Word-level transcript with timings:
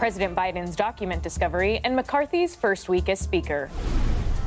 President 0.00 0.34
Biden's 0.34 0.76
document 0.76 1.22
discovery, 1.22 1.78
and 1.84 1.94
McCarthy's 1.94 2.56
first 2.56 2.88
week 2.88 3.10
as 3.10 3.20
Speaker. 3.20 3.68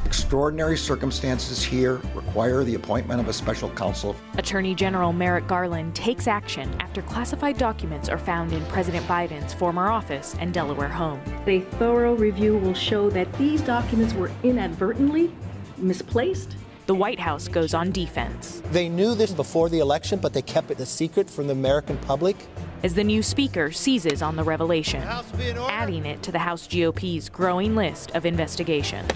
Extraordinary 0.04 0.76
circumstances 0.76 1.64
here 1.64 2.02
require 2.16 2.64
the 2.64 2.74
appointment 2.74 3.20
of 3.22 3.28
a 3.28 3.34
special 3.34 3.70
counsel. 3.70 4.16
Attorney 4.40 4.74
General 4.74 5.14
Merrick 5.14 5.48
Garland 5.48 5.94
takes 5.94 6.28
action 6.28 6.76
after 6.80 7.04
classified 7.04 7.60
documents 7.60 8.10
are 8.10 8.18
found 8.18 8.52
in 8.52 8.66
President 8.66 9.06
Biden's 9.06 9.54
former 9.54 9.92
office 9.92 10.36
and 10.40 10.52
Delaware 10.56 10.90
home. 10.90 11.22
A 11.46 11.60
thorough 11.78 12.16
review 12.16 12.58
will 12.58 12.74
show 12.74 13.12
that 13.12 13.32
these 13.34 13.62
documents 13.62 14.16
were 14.16 14.32
inadvertently 14.42 15.32
misplaced. 15.78 16.56
The 16.86 16.96
White 16.96 17.20
House 17.20 17.48
goes 17.48 17.74
on 17.74 17.92
defense. 17.92 18.62
They 18.72 18.90
knew 18.90 19.16
this 19.16 19.32
before 19.32 19.70
the 19.70 19.80
election, 19.80 20.20
but 20.20 20.34
they 20.34 20.42
kept 20.42 20.70
it 20.70 20.82
a 20.82 20.86
secret 20.86 21.30
from 21.30 21.48
the 21.48 21.54
American 21.54 21.96
public. 22.00 22.36
As 22.84 22.94
the 22.94 23.06
new 23.06 23.24
speaker 23.24 23.72
seizes 23.72 24.22
on 24.22 24.36
the 24.36 24.44
revelation, 24.44 25.02
adding 25.02 26.06
it 26.06 26.22
to 26.24 26.34
the 26.34 26.40
House 26.40 26.68
GOP's 26.68 27.30
growing 27.30 27.74
list 27.74 28.12
of 28.12 28.26
investigations. 28.26 29.10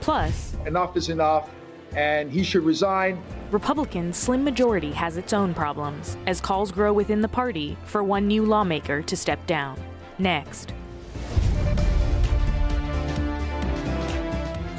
Plus, 0.00 0.56
enough 0.64 0.96
is 0.96 1.08
enough, 1.08 1.50
and 1.96 2.30
he 2.30 2.44
should 2.44 2.62
resign. 2.62 3.20
Republicans' 3.50 4.16
slim 4.16 4.44
majority 4.44 4.92
has 4.92 5.16
its 5.16 5.32
own 5.32 5.52
problems 5.54 6.16
as 6.28 6.40
calls 6.40 6.70
grow 6.70 6.92
within 6.92 7.20
the 7.20 7.26
party 7.26 7.76
for 7.84 8.04
one 8.04 8.28
new 8.28 8.44
lawmaker 8.44 9.02
to 9.02 9.16
step 9.16 9.44
down. 9.48 9.76
Next. 10.18 10.72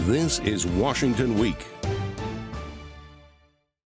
This 0.07 0.39
is 0.39 0.65
Washington 0.65 1.37
Week. 1.37 1.65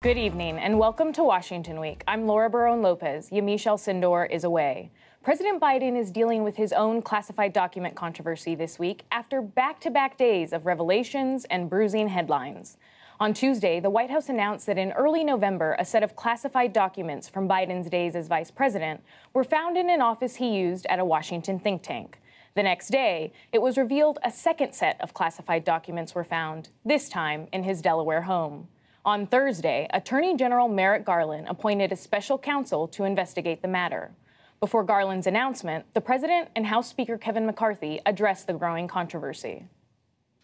Good 0.06 0.18
evening 0.18 0.58
and 0.58 0.78
welcome 0.78 1.12
to 1.14 1.24
Washington 1.24 1.80
Week. 1.80 2.04
I'm 2.06 2.28
Laura 2.28 2.48
Barrón-López. 2.48 3.32
Yamiche 3.32 3.66
Alcindor 3.66 4.30
is 4.30 4.44
away. 4.44 4.92
President 5.24 5.60
Biden 5.60 5.98
is 5.98 6.12
dealing 6.12 6.44
with 6.44 6.54
his 6.54 6.72
own 6.72 7.02
classified 7.02 7.52
document 7.52 7.96
controversy 7.96 8.54
this 8.54 8.78
week 8.78 9.04
after 9.10 9.42
back 9.42 9.80
to 9.80 9.90
back 9.90 10.16
days 10.16 10.52
of 10.52 10.64
revelations 10.64 11.44
and 11.46 11.68
bruising 11.68 12.06
headlines. 12.06 12.76
On 13.18 13.34
Tuesday, 13.34 13.80
the 13.80 13.90
White 13.90 14.08
House 14.08 14.28
announced 14.28 14.66
that 14.66 14.78
in 14.78 14.92
early 14.92 15.24
November, 15.24 15.74
a 15.76 15.84
set 15.84 16.04
of 16.04 16.14
classified 16.14 16.72
documents 16.72 17.28
from 17.28 17.48
Biden's 17.48 17.90
days 17.90 18.14
as 18.14 18.28
vice 18.28 18.52
president 18.52 19.02
were 19.34 19.42
found 19.42 19.76
in 19.76 19.90
an 19.90 20.00
office 20.00 20.36
he 20.36 20.56
used 20.56 20.86
at 20.86 21.00
a 21.00 21.04
Washington 21.04 21.58
think 21.58 21.82
tank. 21.82 22.20
The 22.54 22.62
next 22.62 22.90
day, 22.90 23.32
it 23.52 23.60
was 23.60 23.76
revealed 23.76 24.20
a 24.22 24.30
second 24.30 24.72
set 24.72 25.00
of 25.00 25.14
classified 25.14 25.64
documents 25.64 26.14
were 26.14 26.22
found, 26.22 26.68
this 26.84 27.08
time 27.08 27.48
in 27.52 27.64
his 27.64 27.82
Delaware 27.82 28.22
home. 28.22 28.68
On 29.06 29.24
Thursday, 29.24 29.86
Attorney 29.94 30.36
General 30.36 30.66
Merrick 30.66 31.04
Garland 31.04 31.46
appointed 31.48 31.92
a 31.92 31.96
special 31.96 32.36
counsel 32.36 32.88
to 32.88 33.04
investigate 33.04 33.62
the 33.62 33.68
matter. 33.68 34.10
Before 34.58 34.82
Garland's 34.82 35.28
announcement, 35.28 35.86
the 35.94 36.00
president 36.00 36.48
and 36.56 36.66
House 36.66 36.88
Speaker 36.88 37.16
Kevin 37.16 37.46
McCarthy 37.46 38.00
addressed 38.04 38.48
the 38.48 38.54
growing 38.54 38.88
controversy. 38.88 39.64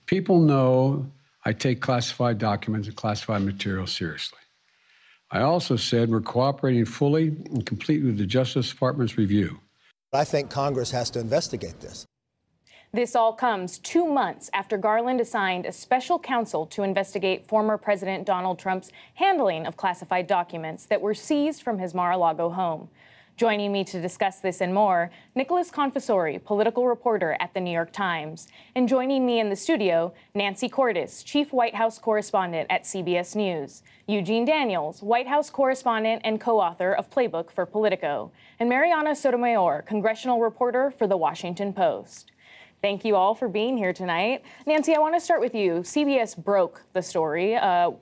People 0.06 0.38
know 0.38 1.10
I 1.44 1.52
take 1.52 1.80
classified 1.80 2.38
documents 2.38 2.86
and 2.86 2.96
classified 2.96 3.42
material 3.42 3.88
seriously. 3.88 4.38
I 5.32 5.40
also 5.40 5.74
said 5.74 6.08
we're 6.08 6.20
cooperating 6.20 6.84
fully 6.84 7.28
and 7.46 7.66
completely 7.66 8.10
with 8.10 8.18
the 8.18 8.26
Justice 8.26 8.70
Department's 8.70 9.18
review. 9.18 9.58
I 10.12 10.22
think 10.22 10.50
Congress 10.50 10.92
has 10.92 11.10
to 11.10 11.18
investigate 11.18 11.80
this. 11.80 12.06
This 12.94 13.16
all 13.16 13.32
comes 13.32 13.78
two 13.78 14.06
months 14.06 14.50
after 14.52 14.76
Garland 14.76 15.18
assigned 15.18 15.64
a 15.64 15.72
special 15.72 16.18
counsel 16.18 16.66
to 16.66 16.82
investigate 16.82 17.46
former 17.46 17.78
President 17.78 18.26
Donald 18.26 18.58
Trump's 18.58 18.92
handling 19.14 19.64
of 19.64 19.78
classified 19.78 20.26
documents 20.26 20.84
that 20.84 21.00
were 21.00 21.14
seized 21.14 21.62
from 21.62 21.78
his 21.78 21.94
Mar 21.94 22.12
a 22.12 22.18
Lago 22.18 22.50
home. 22.50 22.90
Joining 23.38 23.72
me 23.72 23.82
to 23.84 24.02
discuss 24.02 24.40
this 24.40 24.60
and 24.60 24.74
more, 24.74 25.10
Nicholas 25.34 25.70
Confessore, 25.70 26.38
political 26.44 26.86
reporter 26.86 27.34
at 27.40 27.54
the 27.54 27.60
New 27.60 27.70
York 27.70 27.92
Times. 27.92 28.46
And 28.74 28.86
joining 28.86 29.24
me 29.24 29.40
in 29.40 29.48
the 29.48 29.56
studio, 29.56 30.12
Nancy 30.34 30.68
Cordes, 30.68 31.22
chief 31.22 31.50
White 31.50 31.74
House 31.74 31.98
correspondent 31.98 32.66
at 32.68 32.82
CBS 32.82 33.34
News. 33.34 33.82
Eugene 34.06 34.44
Daniels, 34.44 35.02
White 35.02 35.28
House 35.28 35.48
correspondent 35.48 36.20
and 36.24 36.38
co 36.38 36.60
author 36.60 36.92
of 36.92 37.08
Playbook 37.08 37.50
for 37.50 37.64
Politico. 37.64 38.30
And 38.60 38.68
Mariana 38.68 39.16
Sotomayor, 39.16 39.82
congressional 39.86 40.40
reporter 40.40 40.90
for 40.90 41.06
The 41.06 41.16
Washington 41.16 41.72
Post. 41.72 42.31
Thank 42.82 43.04
you 43.04 43.14
all 43.14 43.36
for 43.36 43.48
being 43.48 43.76
here 43.76 43.92
tonight. 43.92 44.42
Nancy, 44.66 44.92
I 44.92 44.98
want 44.98 45.14
to 45.14 45.20
start 45.20 45.40
with 45.40 45.54
you. 45.54 45.82
CBS 45.82 46.36
broke 46.36 46.82
the 46.94 47.02
story. 47.02 47.54
Uh, 47.54 47.92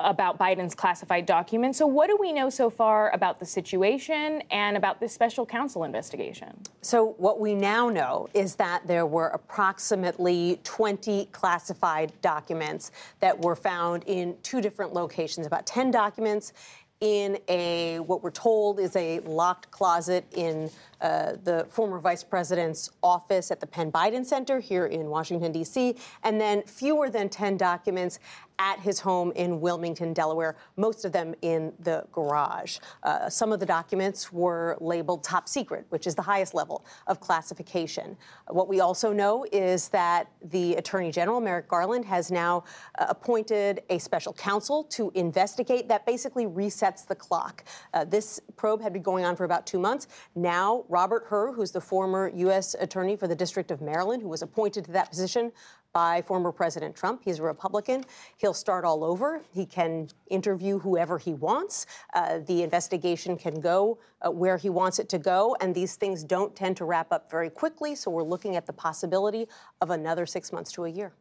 about 0.00 0.38
Biden's 0.38 0.76
classified 0.76 1.26
documents. 1.26 1.76
So, 1.76 1.84
what 1.84 2.06
do 2.06 2.16
we 2.20 2.32
know 2.32 2.50
so 2.50 2.70
far 2.70 3.10
about 3.10 3.40
the 3.40 3.44
situation 3.44 4.44
and 4.52 4.76
about 4.76 5.00
this 5.00 5.12
special 5.12 5.44
counsel 5.44 5.82
investigation? 5.82 6.56
So, 6.82 7.16
what 7.18 7.40
we 7.40 7.56
now 7.56 7.88
know 7.88 8.28
is 8.32 8.54
that 8.56 8.86
there 8.86 9.06
were 9.06 9.26
approximately 9.30 10.60
20 10.62 11.24
classified 11.32 12.12
documents 12.22 12.92
that 13.18 13.36
were 13.36 13.56
found 13.56 14.04
in 14.06 14.36
two 14.44 14.60
different 14.60 14.94
locations, 14.94 15.48
about 15.48 15.66
10 15.66 15.90
documents 15.90 16.52
in 17.00 17.38
a 17.48 18.00
what 18.00 18.22
we're 18.22 18.30
told 18.30 18.80
is 18.80 18.94
a 18.96 19.20
locked 19.20 19.70
closet 19.70 20.24
in 20.32 20.70
uh, 21.00 21.32
the 21.44 21.66
former 21.70 21.98
vice 21.98 22.24
president's 22.24 22.90
office 23.02 23.50
at 23.50 23.60
the 23.60 23.66
Penn 23.66 23.92
Biden 23.92 24.24
Center 24.24 24.60
here 24.60 24.86
in 24.86 25.08
Washington, 25.08 25.52
D.C., 25.52 25.96
and 26.22 26.40
then 26.40 26.62
fewer 26.62 27.10
than 27.10 27.28
10 27.28 27.56
documents 27.56 28.18
at 28.58 28.80
his 28.80 28.98
home 28.98 29.32
in 29.36 29.60
Wilmington, 29.60 30.12
Delaware, 30.12 30.56
most 30.76 31.04
of 31.04 31.12
them 31.12 31.34
in 31.42 31.72
the 31.80 32.04
garage. 32.12 32.78
Uh, 33.04 33.28
some 33.28 33.52
of 33.52 33.60
the 33.60 33.66
documents 33.66 34.32
were 34.32 34.76
labeled 34.80 35.22
top 35.22 35.48
secret, 35.48 35.86
which 35.90 36.06
is 36.06 36.14
the 36.14 36.22
highest 36.22 36.54
level 36.54 36.84
of 37.06 37.20
classification. 37.20 38.16
What 38.48 38.68
we 38.68 38.80
also 38.80 39.12
know 39.12 39.46
is 39.52 39.88
that 39.90 40.30
the 40.42 40.74
Attorney 40.74 41.12
General, 41.12 41.40
Merrick 41.40 41.68
Garland, 41.68 42.04
has 42.06 42.30
now 42.30 42.64
uh, 42.98 43.06
appointed 43.08 43.82
a 43.90 43.98
special 43.98 44.32
counsel 44.32 44.84
to 44.84 45.12
investigate. 45.14 45.88
That 45.88 46.04
basically 46.04 46.46
resets 46.46 47.06
the 47.06 47.14
clock. 47.14 47.64
Uh, 47.94 48.04
this 48.04 48.40
probe 48.56 48.82
had 48.82 48.92
been 48.92 49.02
going 49.02 49.24
on 49.24 49.36
for 49.36 49.44
about 49.44 49.66
two 49.66 49.78
months. 49.78 50.08
Now, 50.34 50.84
Robert 50.88 51.24
Hur, 51.28 51.52
who's 51.52 51.70
the 51.70 51.80
former 51.80 52.30
U.S. 52.34 52.74
Attorney 52.78 53.16
for 53.16 53.28
the 53.28 53.34
District 53.34 53.70
of 53.70 53.80
Maryland, 53.80 54.22
who 54.22 54.28
was 54.28 54.42
appointed 54.42 54.84
to 54.86 54.92
that 54.92 55.10
position 55.10 55.52
by 55.92 56.22
former 56.22 56.52
President 56.52 56.94
Trump. 56.94 57.22
He's 57.24 57.38
a 57.38 57.42
Republican. 57.42 58.04
He'll 58.36 58.54
start 58.54 58.84
all 58.84 59.04
over. 59.04 59.40
He 59.52 59.66
can 59.66 60.08
interview 60.28 60.78
whoever 60.78 61.18
he 61.18 61.34
wants. 61.34 61.86
Uh, 62.14 62.38
the 62.46 62.62
investigation 62.62 63.36
can 63.36 63.60
go 63.60 63.98
uh, 64.22 64.30
where 64.30 64.56
he 64.56 64.70
wants 64.70 64.98
it 64.98 65.08
to 65.10 65.18
go. 65.18 65.56
And 65.60 65.74
these 65.74 65.96
things 65.96 66.24
don't 66.24 66.54
tend 66.54 66.76
to 66.78 66.84
wrap 66.84 67.12
up 67.12 67.30
very 67.30 67.50
quickly. 67.50 67.94
So 67.94 68.10
we're 68.10 68.22
looking 68.22 68.56
at 68.56 68.66
the 68.66 68.72
possibility 68.72 69.48
of 69.80 69.90
another 69.90 70.26
six 70.26 70.52
months 70.52 70.72
to 70.72 70.84
a 70.84 70.88
year. 70.88 71.12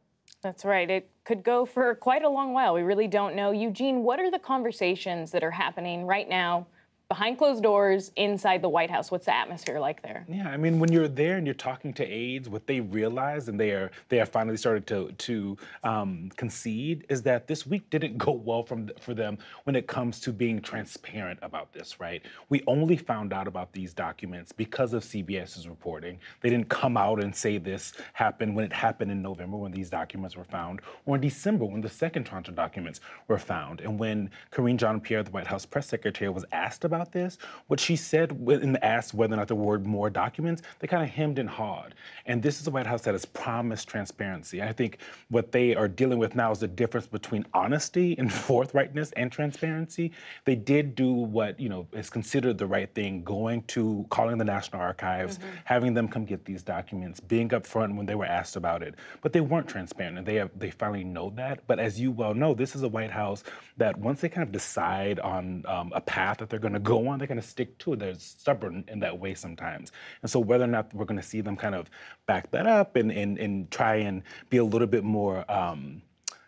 That's 0.41 0.65
right. 0.65 0.89
It 0.89 1.09
could 1.23 1.43
go 1.43 1.65
for 1.65 1.95
quite 1.95 2.23
a 2.23 2.29
long 2.29 2.53
while. 2.53 2.73
We 2.73 2.81
really 2.81 3.07
don't 3.07 3.35
know. 3.35 3.51
Eugene, 3.51 4.03
what 4.03 4.19
are 4.19 4.29
the 4.29 4.39
conversations 4.39 5.31
that 5.31 5.43
are 5.43 5.51
happening 5.51 6.05
right 6.05 6.29
now 6.29 6.67
behind 7.09 7.37
closed 7.37 7.63
doors 7.63 8.11
inside 8.17 8.61
the 8.61 8.67
White 8.67 8.91
House. 8.91 9.09
What's 9.09 9.25
the 9.25 9.35
atmosphere 9.35 9.79
like 9.79 10.01
there? 10.01 10.25
Yeah, 10.27 10.49
I 10.49 10.57
mean, 10.57 10.77
when 10.77 10.91
you're 10.91 11.07
there 11.07 11.37
and 11.37 11.47
you're 11.47 11.53
talking 11.53 11.93
to 11.93 12.05
aides, 12.05 12.49
what 12.49 12.67
they 12.67 12.81
realize 12.81 13.47
and 13.47 13.57
they 13.57 13.71
are 13.71 13.91
they 14.09 14.17
have 14.17 14.29
finally 14.29 14.57
started 14.57 14.85
to 14.87 15.11
to 15.11 15.57
um, 15.83 16.29
concede 16.35 17.05
is 17.07 17.21
that 17.23 17.47
this 17.47 17.65
week 17.65 17.89
didn't 17.89 18.17
go 18.17 18.31
well 18.33 18.63
from 18.63 18.89
for 18.99 19.13
them 19.13 19.37
when 19.63 19.75
it 19.75 19.87
comes 19.87 20.19
to 20.21 20.33
being 20.33 20.61
transparent 20.61 21.39
about 21.41 21.71
this. 21.71 21.99
Right? 21.99 22.23
We 22.49 22.61
only 22.67 22.97
found 22.97 23.31
out 23.31 23.47
about 23.47 23.71
these 23.71 23.93
documents 23.93 24.51
because 24.51 24.93
of 24.93 25.03
CBS's 25.03 25.67
reporting. 25.69 26.19
They 26.41 26.49
didn't 26.49 26.69
come 26.69 26.97
out 26.97 27.23
and 27.23 27.33
say 27.33 27.57
this 27.57 27.93
happened 28.13 28.55
when 28.55 28.65
it 28.65 28.73
happened 28.73 29.11
in 29.11 29.21
November 29.21 29.57
when 29.57 29.71
these 29.71 29.89
documents 29.89 30.35
were 30.35 30.43
found, 30.43 30.81
or 31.05 31.15
in 31.15 31.21
December 31.21 31.63
when 31.65 31.81
the 31.81 31.89
second 31.89 32.25
tranche 32.25 32.49
of 32.49 32.55
documents 32.55 32.99
were 33.29 33.39
found, 33.39 33.79
and 33.79 33.97
when 33.97 34.29
Karine 34.51 34.77
Jean-Pierre, 34.77 35.23
the 35.23 35.31
White 35.31 35.47
House 35.47 35.65
press 35.65 35.87
secretary, 35.87 36.29
was 36.29 36.45
asked 36.51 36.83
about 36.83 36.96
about 36.97 37.11
this. 37.11 37.37
What 37.67 37.79
she 37.79 37.95
said 37.95 38.31
when 38.31 38.75
asked 38.77 39.13
whether 39.13 39.33
or 39.33 39.37
not 39.37 39.47
there 39.47 39.55
were 39.55 39.79
more 39.79 40.09
documents, 40.09 40.61
they 40.79 40.87
kind 40.87 41.03
of 41.03 41.09
hemmed 41.09 41.39
and 41.39 41.49
hawed. 41.49 41.93
And 42.25 42.41
this 42.41 42.59
is 42.59 42.67
a 42.67 42.71
White 42.71 42.87
House 42.87 43.03
that 43.03 43.13
has 43.13 43.25
promised 43.25 43.87
transparency. 43.87 44.61
I 44.61 44.73
think 44.73 44.97
what 45.29 45.51
they 45.51 45.75
are 45.75 45.87
dealing 45.87 46.17
with 46.17 46.35
now 46.35 46.51
is 46.51 46.59
the 46.59 46.67
difference 46.67 47.07
between 47.07 47.45
honesty 47.53 48.15
and 48.17 48.29
forthrightness 48.47 49.13
and 49.15 49.31
transparency. 49.31 50.11
They 50.45 50.55
did 50.55 50.95
do 50.95 51.11
what 51.11 51.59
you 51.59 51.69
know 51.69 51.87
is 51.93 52.09
considered 52.09 52.57
the 52.57 52.67
right 52.67 52.93
thing, 52.93 53.23
going 53.23 53.61
to 53.63 54.05
calling 54.09 54.37
the 54.37 54.45
National 54.45 54.81
Archives, 54.81 55.37
mm-hmm. 55.37 55.47
having 55.65 55.93
them 55.93 56.07
come 56.07 56.25
get 56.25 56.45
these 56.45 56.63
documents, 56.63 57.19
being 57.19 57.49
upfront 57.49 57.95
when 57.95 58.05
they 58.05 58.15
were 58.15 58.25
asked 58.25 58.55
about 58.55 58.81
it. 58.81 58.95
But 59.21 59.33
they 59.33 59.41
weren't 59.41 59.67
transparent, 59.67 60.17
and 60.17 60.25
they 60.25 60.35
have 60.35 60.49
they 60.57 60.71
finally 60.71 61.03
know 61.03 61.31
that. 61.35 61.65
But 61.67 61.79
as 61.79 61.99
you 61.99 62.11
well 62.11 62.33
know, 62.33 62.53
this 62.53 62.75
is 62.75 62.83
a 62.83 62.89
White 62.89 63.11
House 63.11 63.43
that 63.77 63.97
once 63.97 64.21
they 64.21 64.29
kind 64.29 64.45
of 64.45 64.51
decide 64.51 65.19
on 65.19 65.63
um, 65.67 65.91
a 65.93 66.01
path 66.01 66.37
that 66.37 66.49
they're 66.49 66.59
going 66.59 66.73
to 66.73 66.79
go 66.87 67.09
on, 67.09 67.19
they're 67.19 67.27
going 67.27 67.41
to 67.41 67.45
stick 67.45 67.77
to 67.79 67.93
it. 67.93 67.99
They're 67.99 68.15
stubborn 68.15 68.85
in 68.87 69.01
that 69.01 69.19
way 69.19 69.33
sometimes. 69.33 69.91
And 70.21 70.31
so 70.31 70.39
whether 70.39 70.63
or 70.63 70.67
not 70.67 70.93
we're 70.93 71.03
going 71.03 71.19
to 71.19 71.27
see 71.27 71.41
them 71.41 71.57
kind 71.57 71.75
of 71.75 71.89
back 72.27 72.49
that 72.51 72.65
up 72.65 72.95
and, 72.95 73.11
and, 73.11 73.37
and 73.37 73.69
try 73.69 73.95
and 73.95 74.23
be 74.49 74.55
a 74.55 74.63
little 74.63 74.87
bit 74.87 75.03
more, 75.03 75.39
um, 75.51 76.01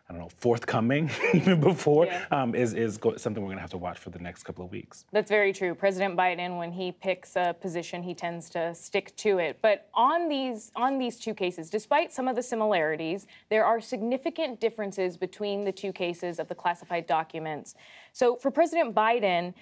I 0.07 0.13
don't 0.13 0.21
know, 0.21 0.30
forthcoming 0.38 1.12
even 1.33 1.59
before, 1.59 2.06
yeah. 2.06 2.25
um, 2.31 2.56
is, 2.56 2.74
is 2.74 2.97
go- 2.97 3.18
something 3.18 3.44
we're 3.44 3.50
going 3.50 3.57
to 3.57 3.62
have 3.62 3.69
to 3.71 3.77
watch 3.77 4.00
for 4.00 4.12
the 4.12 4.19
next 4.19 4.44
couple 4.44 4.63
of 4.63 4.71
weeks. 4.71 5.03
That's 5.12 5.30
very 5.30 5.51
true. 5.51 5.75
President 5.75 6.15
Biden, 6.15 6.57
when 6.57 6.71
he 6.71 6.94
picks 6.94 7.36
a 7.36 7.53
position, 7.59 8.01
he 8.01 8.13
tends 8.13 8.50
to 8.51 8.74
stick 8.74 9.13
to 9.18 9.39
it. 9.39 9.59
But 9.62 9.89
on 9.94 10.30
these, 10.30 10.71
on 10.74 10.97
these 10.97 11.19
two 11.19 11.33
cases, 11.33 11.69
despite 11.69 12.13
some 12.13 12.30
of 12.30 12.38
the 12.38 12.44
similarities, 12.44 13.27
there 13.50 13.65
are 13.65 13.81
significant 13.81 14.62
differences 14.62 15.18
between 15.18 15.65
the 15.65 15.71
two 15.74 15.91
cases 15.91 16.39
of 16.39 16.47
the 16.47 16.56
classified 16.56 17.07
documents. 17.07 17.75
So 18.13 18.38
for 18.38 18.51
President 18.51 18.95
Biden, 18.95 19.53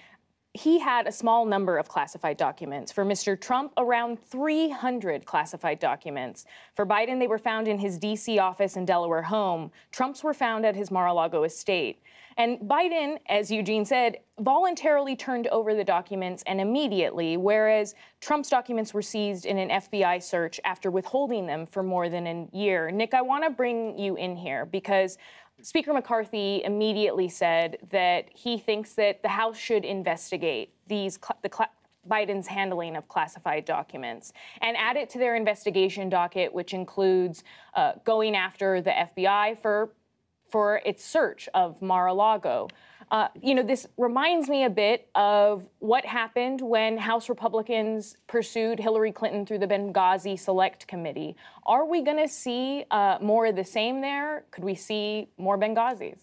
he 0.54 0.78
had 0.78 1.06
a 1.06 1.12
small 1.12 1.44
number 1.44 1.76
of 1.76 1.88
classified 1.88 2.36
documents. 2.36 2.90
For 2.90 3.04
Mr. 3.04 3.40
Trump, 3.40 3.72
around 3.76 4.18
300 4.18 5.24
classified 5.24 5.78
documents. 5.78 6.46
For 6.74 6.86
Biden, 6.86 7.18
they 7.18 7.26
were 7.26 7.38
found 7.38 7.68
in 7.68 7.78
his 7.78 7.98
D.C. 7.98 8.38
office 8.38 8.76
and 8.76 8.86
Delaware 8.86 9.22
home. 9.22 9.70
Trump's 9.92 10.24
were 10.24 10.34
found 10.34 10.64
at 10.64 10.74
his 10.74 10.90
Mar 10.90 11.06
a 11.06 11.12
Lago 11.12 11.44
estate. 11.44 12.00
And 12.38 12.60
Biden, 12.60 13.18
as 13.28 13.50
Eugene 13.50 13.84
said, 13.84 14.18
voluntarily 14.38 15.16
turned 15.16 15.48
over 15.48 15.74
the 15.74 15.82
documents 15.82 16.44
and 16.46 16.60
immediately, 16.60 17.36
whereas 17.36 17.96
Trump's 18.20 18.48
documents 18.48 18.94
were 18.94 19.02
seized 19.02 19.44
in 19.44 19.58
an 19.58 19.70
FBI 19.70 20.22
search 20.22 20.60
after 20.64 20.88
withholding 20.88 21.46
them 21.46 21.66
for 21.66 21.82
more 21.82 22.08
than 22.08 22.26
a 22.28 22.56
year. 22.56 22.92
Nick, 22.92 23.12
I 23.12 23.22
want 23.22 23.42
to 23.42 23.50
bring 23.50 23.98
you 23.98 24.14
in 24.14 24.36
here 24.36 24.64
because 24.64 25.18
Speaker 25.62 25.92
McCarthy 25.92 26.62
immediately 26.64 27.28
said 27.28 27.78
that 27.90 28.28
he 28.32 28.56
thinks 28.56 28.94
that 28.94 29.20
the 29.24 29.28
House 29.28 29.58
should 29.58 29.84
investigate 29.84 30.72
these 30.86 31.18
the 31.42 31.50
Biden's 32.08 32.46
handling 32.46 32.96
of 32.96 33.08
classified 33.08 33.64
documents 33.64 34.32
and 34.62 34.76
add 34.76 34.96
it 34.96 35.10
to 35.10 35.18
their 35.18 35.34
investigation 35.34 36.08
docket, 36.08 36.54
which 36.54 36.72
includes 36.72 37.42
uh, 37.74 37.94
going 38.04 38.34
after 38.36 38.80
the 38.80 38.90
FBI 38.90 39.58
for 39.58 39.90
for 40.50 40.80
its 40.84 41.04
search 41.04 41.48
of 41.54 41.80
Mar-a-Lago. 41.82 42.68
Uh, 43.10 43.28
you 43.40 43.54
know, 43.54 43.62
this 43.62 43.86
reminds 43.96 44.48
me 44.48 44.64
a 44.64 44.70
bit 44.70 45.08
of 45.14 45.66
what 45.78 46.04
happened 46.04 46.60
when 46.60 46.98
House 46.98 47.28
Republicans 47.30 48.16
pursued 48.26 48.78
Hillary 48.78 49.12
Clinton 49.12 49.46
through 49.46 49.60
the 49.60 49.66
Benghazi 49.66 50.38
Select 50.38 50.86
Committee. 50.86 51.34
Are 51.64 51.86
we 51.86 52.02
going 52.02 52.18
to 52.18 52.28
see 52.28 52.84
uh, 52.90 53.18
more 53.22 53.46
of 53.46 53.56
the 53.56 53.64
same 53.64 54.02
there? 54.02 54.44
Could 54.50 54.64
we 54.64 54.74
see 54.74 55.28
more 55.38 55.58
Benghazis? 55.58 56.18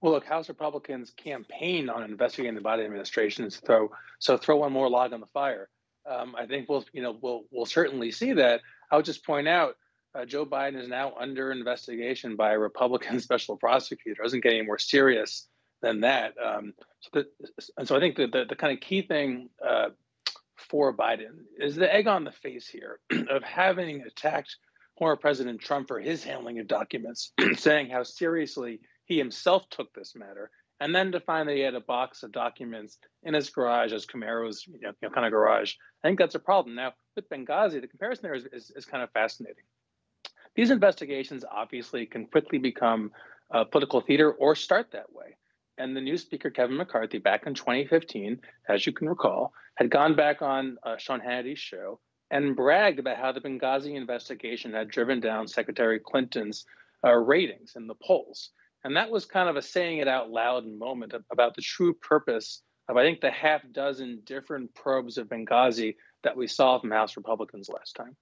Well, 0.00 0.12
look, 0.12 0.26
House 0.26 0.48
Republicans 0.48 1.12
campaign 1.16 1.88
on 1.88 2.02
investigating 2.02 2.54
the 2.54 2.60
Biden 2.60 2.84
administration, 2.84 3.48
so 3.50 3.60
throw, 3.64 3.90
so 4.18 4.36
throw 4.36 4.56
one 4.56 4.72
more 4.72 4.90
log 4.90 5.12
on 5.12 5.20
the 5.20 5.26
fire. 5.26 5.68
Um, 6.08 6.34
I 6.36 6.46
think 6.46 6.68
we'll, 6.68 6.84
you 6.92 7.02
know, 7.02 7.16
we'll 7.20 7.44
we'll 7.50 7.66
certainly 7.66 8.12
see 8.12 8.32
that. 8.34 8.60
I 8.90 8.96
would 8.96 9.04
just 9.04 9.24
point 9.24 9.48
out 9.48 9.76
uh, 10.16 10.24
Joe 10.24 10.46
Biden 10.46 10.80
is 10.80 10.88
now 10.88 11.12
under 11.18 11.52
investigation 11.52 12.36
by 12.36 12.52
a 12.52 12.58
Republican 12.58 13.20
special 13.28 13.56
prosecutor. 13.56 14.22
It 14.22 14.24
doesn't 14.24 14.42
get 14.42 14.54
any 14.54 14.62
more 14.62 14.78
serious 14.78 15.48
than 15.82 16.00
that. 16.00 16.34
Um, 16.42 16.72
so, 17.00 17.10
the, 17.12 17.26
and 17.76 17.86
so 17.86 17.96
I 17.96 18.00
think 18.00 18.16
the, 18.16 18.26
the, 18.26 18.44
the 18.48 18.56
kind 18.56 18.72
of 18.72 18.80
key 18.80 19.02
thing 19.02 19.50
uh, 19.66 19.90
for 20.56 20.96
Biden 20.96 21.44
is 21.58 21.76
the 21.76 21.92
egg 21.92 22.06
on 22.06 22.24
the 22.24 22.32
face 22.32 22.66
here 22.68 23.00
of 23.30 23.42
having 23.42 24.02
attacked 24.02 24.56
former 24.98 25.16
President 25.16 25.60
Trump 25.60 25.88
for 25.88 26.00
his 26.00 26.24
handling 26.24 26.58
of 26.58 26.66
documents, 26.66 27.32
saying 27.56 27.90
how 27.90 28.02
seriously 28.02 28.80
he 29.04 29.18
himself 29.18 29.68
took 29.68 29.92
this 29.92 30.14
matter, 30.16 30.50
and 30.80 30.94
then 30.94 31.12
to 31.12 31.20
find 31.20 31.48
that 31.48 31.54
he 31.54 31.60
had 31.60 31.74
a 31.74 31.80
box 31.80 32.22
of 32.22 32.32
documents 32.32 32.98
in 33.22 33.34
his 33.34 33.50
garage 33.50 33.92
as 33.92 34.06
Camaro's 34.06 34.66
you 34.66 34.80
know, 34.80 35.10
kind 35.10 35.26
of 35.26 35.32
garage. 35.32 35.74
I 36.02 36.08
think 36.08 36.18
that's 36.18 36.34
a 36.34 36.40
problem. 36.40 36.74
Now, 36.74 36.94
with 37.14 37.28
Benghazi, 37.28 37.80
the 37.80 37.88
comparison 37.88 38.22
there 38.22 38.34
is, 38.34 38.46
is, 38.52 38.72
is 38.74 38.84
kind 38.86 39.02
of 39.02 39.10
fascinating. 39.12 39.64
These 40.56 40.70
investigations 40.70 41.44
obviously 41.50 42.06
can 42.06 42.26
quickly 42.26 42.58
become 42.58 43.12
uh, 43.50 43.64
political 43.64 44.00
theater 44.00 44.32
or 44.32 44.54
start 44.54 44.90
that 44.92 45.12
way. 45.12 45.36
And 45.78 45.94
the 45.94 46.00
new 46.00 46.16
Speaker, 46.16 46.48
Kevin 46.48 46.78
McCarthy, 46.78 47.18
back 47.18 47.46
in 47.46 47.54
2015, 47.54 48.40
as 48.68 48.86
you 48.86 48.92
can 48.92 49.08
recall, 49.08 49.52
had 49.74 49.90
gone 49.90 50.16
back 50.16 50.40
on 50.40 50.78
uh, 50.82 50.96
Sean 50.96 51.20
Hannity's 51.20 51.58
show 51.58 52.00
and 52.30 52.56
bragged 52.56 52.98
about 52.98 53.18
how 53.18 53.32
the 53.32 53.40
Benghazi 53.40 53.94
investigation 53.94 54.72
had 54.72 54.88
driven 54.88 55.20
down 55.20 55.46
Secretary 55.46 56.00
Clinton's 56.00 56.64
uh, 57.04 57.12
ratings 57.12 57.74
in 57.76 57.86
the 57.86 57.94
polls. 57.94 58.50
And 58.82 58.96
that 58.96 59.10
was 59.10 59.26
kind 59.26 59.50
of 59.50 59.56
a 59.56 59.62
saying 59.62 59.98
it 59.98 60.08
out 60.08 60.30
loud 60.30 60.66
moment 60.66 61.12
about 61.30 61.54
the 61.54 61.62
true 61.62 61.92
purpose 61.92 62.62
of, 62.88 62.96
I 62.96 63.02
think, 63.02 63.20
the 63.20 63.30
half 63.30 63.60
dozen 63.72 64.22
different 64.24 64.74
probes 64.74 65.18
of 65.18 65.28
Benghazi 65.28 65.96
that 66.22 66.36
we 66.36 66.46
saw 66.46 66.78
from 66.78 66.90
House 66.90 67.16
Republicans 67.16 67.68
last 67.68 67.94
time. 67.94 68.16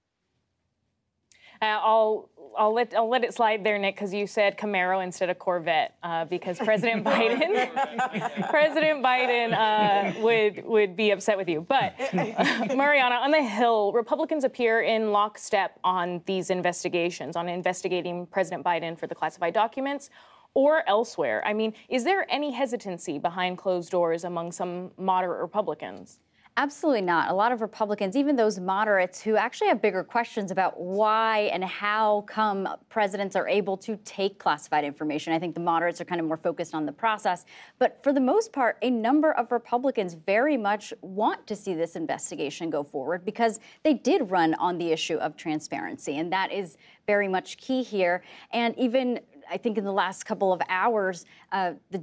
Uh, 1.61 1.65
I'll 1.65 2.29
I'll 2.57 2.73
let 2.73 2.93
I'll 2.95 3.09
let 3.09 3.23
it 3.23 3.33
slide 3.33 3.63
there, 3.63 3.77
Nick, 3.77 3.95
because 3.95 4.13
you 4.13 4.27
said 4.27 4.57
Camaro 4.57 5.03
instead 5.03 5.29
of 5.29 5.39
Corvette, 5.39 5.95
uh, 6.03 6.25
because 6.25 6.57
President 6.57 7.03
Biden 7.05 8.49
President 8.49 9.03
Biden 9.03 9.53
uh, 9.53 10.19
would 10.21 10.65
would 10.65 10.95
be 10.95 11.11
upset 11.11 11.37
with 11.37 11.49
you. 11.49 11.61
But 11.61 11.95
Mariana, 12.13 13.15
on 13.15 13.31
the 13.31 13.43
Hill, 13.43 13.91
Republicans 13.93 14.43
appear 14.43 14.81
in 14.81 15.11
lockstep 15.11 15.79
on 15.83 16.21
these 16.25 16.49
investigations, 16.49 17.35
on 17.35 17.49
investigating 17.49 18.25
President 18.27 18.63
Biden 18.63 18.97
for 18.97 19.07
the 19.07 19.15
classified 19.15 19.53
documents. 19.53 20.09
Or 20.57 20.87
elsewhere. 20.87 21.43
I 21.45 21.51
mean, 21.51 21.73
is 21.89 22.05
there 22.05 22.25
any 22.31 22.53
hesitancy 22.53 23.19
behind 23.19 23.57
closed 23.57 23.91
doors 23.91 24.23
among 24.23 24.53
some 24.53 24.91
moderate 24.97 25.41
Republicans? 25.41 26.21
Absolutely 26.57 27.01
not. 27.01 27.29
A 27.29 27.33
lot 27.33 27.51
of 27.51 27.59
Republicans, 27.59 28.15
even 28.15 28.37
those 28.37 28.61
moderates 28.61 29.21
who 29.21 29.35
actually 29.35 29.67
have 29.67 29.81
bigger 29.81 30.05
questions 30.05 30.51
about 30.51 30.79
why 30.79 31.49
and 31.51 31.61
how 31.61 32.21
come 32.27 32.65
presidents 32.87 33.35
are 33.35 33.45
able 33.45 33.75
to 33.75 33.97
take 34.05 34.39
classified 34.39 34.85
information. 34.85 35.33
I 35.33 35.39
think 35.39 35.53
the 35.53 35.59
moderates 35.59 35.99
are 35.99 36.05
kind 36.05 36.21
of 36.21 36.27
more 36.27 36.37
focused 36.37 36.73
on 36.73 36.85
the 36.85 36.93
process. 36.93 37.43
But 37.77 37.99
for 38.03 38.13
the 38.13 38.21
most 38.21 38.53
part, 38.53 38.77
a 38.81 38.89
number 38.89 39.33
of 39.33 39.51
Republicans 39.51 40.13
very 40.13 40.55
much 40.55 40.93
want 41.01 41.45
to 41.47 41.57
see 41.57 41.73
this 41.73 41.97
investigation 41.97 42.69
go 42.69 42.83
forward 42.83 43.25
because 43.25 43.59
they 43.83 43.93
did 43.93 44.31
run 44.31 44.53
on 44.53 44.77
the 44.77 44.93
issue 44.93 45.17
of 45.17 45.35
transparency. 45.35 46.19
And 46.19 46.31
that 46.31 46.53
is 46.53 46.77
very 47.05 47.27
much 47.27 47.57
key 47.57 47.83
here. 47.83 48.23
And 48.53 48.73
even, 48.79 49.19
I 49.51 49.57
think, 49.57 49.77
in 49.77 49.83
the 49.83 49.91
last 49.91 50.23
couple 50.23 50.53
of 50.53 50.61
hours, 50.69 51.25
uh, 51.51 51.73
the 51.91 52.01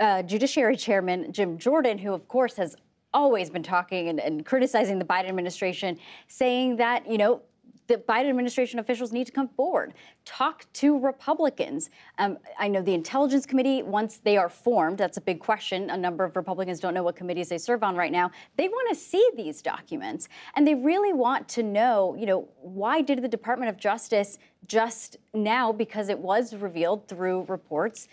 uh, 0.00 0.22
Judiciary 0.24 0.76
Chairman 0.84 1.32
Jim 1.32 1.58
Jordan, 1.58 1.98
who 1.98 2.12
of 2.12 2.26
course 2.26 2.56
has 2.56 2.74
always 3.14 3.48
been 3.48 3.62
talking 3.62 4.08
and, 4.08 4.20
and 4.20 4.44
criticizing 4.44 4.98
the 4.98 5.04
Biden 5.06 5.28
administration, 5.28 5.98
saying 6.28 6.76
that, 6.76 7.10
you 7.10 7.16
know, 7.16 7.40
the 7.86 7.96
Biden 7.96 8.30
administration 8.30 8.78
officials 8.78 9.12
need 9.12 9.26
to 9.26 9.32
come 9.32 9.48
forward, 9.48 9.92
talk 10.24 10.64
to 10.72 10.98
Republicans. 10.98 11.90
Um, 12.16 12.38
I 12.58 12.66
know 12.66 12.80
the 12.80 12.94
Intelligence 12.94 13.44
Committee, 13.44 13.82
once 13.82 14.16
they 14.16 14.38
are 14.38 14.48
formed, 14.48 14.96
that's 14.96 15.18
a 15.18 15.20
big 15.20 15.38
question. 15.38 15.90
A 15.90 15.96
number 15.96 16.24
of 16.24 16.34
Republicans 16.34 16.80
don't 16.80 16.94
know 16.94 17.02
what 17.02 17.14
committees 17.14 17.50
they 17.50 17.58
serve 17.58 17.82
on 17.82 17.94
right 17.94 18.10
now. 18.10 18.30
They 18.56 18.68
want 18.68 18.88
to 18.88 18.94
see 18.94 19.28
these 19.36 19.60
documents, 19.60 20.30
and 20.56 20.66
they 20.66 20.74
really 20.74 21.12
want 21.12 21.46
to 21.50 21.62
know, 21.62 22.16
you 22.18 22.24
know, 22.24 22.48
why 22.62 23.02
did 23.02 23.20
the 23.20 23.28
Department 23.28 23.68
of 23.68 23.76
Justice 23.76 24.38
just 24.66 25.18
now, 25.34 25.70
because 25.70 26.08
it 26.08 26.18
was 26.18 26.54
revealed 26.54 27.06
through 27.06 27.44
reports, 27.48 28.08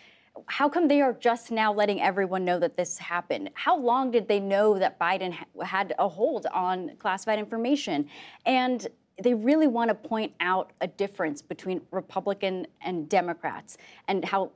how 0.47 0.69
come 0.69 0.87
they 0.87 1.01
are 1.01 1.13
just 1.13 1.51
now 1.51 1.73
letting 1.73 2.01
everyone 2.01 2.45
know 2.45 2.59
that 2.59 2.77
this 2.77 2.97
happened? 2.97 3.49
How 3.53 3.77
long 3.77 4.11
did 4.11 4.27
they 4.27 4.39
know 4.39 4.77
that 4.79 4.99
Biden 4.99 5.35
had 5.63 5.93
a 5.99 6.07
hold 6.07 6.45
on 6.47 6.91
classified 6.99 7.39
information? 7.39 8.07
And 8.45 8.87
they 9.21 9.33
really 9.33 9.67
want 9.67 9.89
to 9.89 9.95
point 9.95 10.33
out 10.39 10.71
a 10.81 10.87
difference 10.87 11.41
between 11.41 11.81
Republican 11.91 12.67
and 12.81 13.07
Democrats 13.07 13.77
and 14.07 14.25
how 14.25 14.51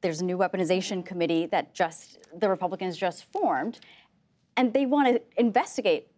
there's 0.00 0.20
a 0.20 0.24
new 0.24 0.38
weaponization 0.38 1.04
committee 1.04 1.46
that 1.46 1.74
just 1.74 2.18
the 2.36 2.48
Republicans 2.48 2.96
just 2.96 3.24
formed, 3.32 3.80
and 4.56 4.72
they 4.72 4.86
want 4.86 5.08
to 5.08 5.20
investigate 5.36 6.08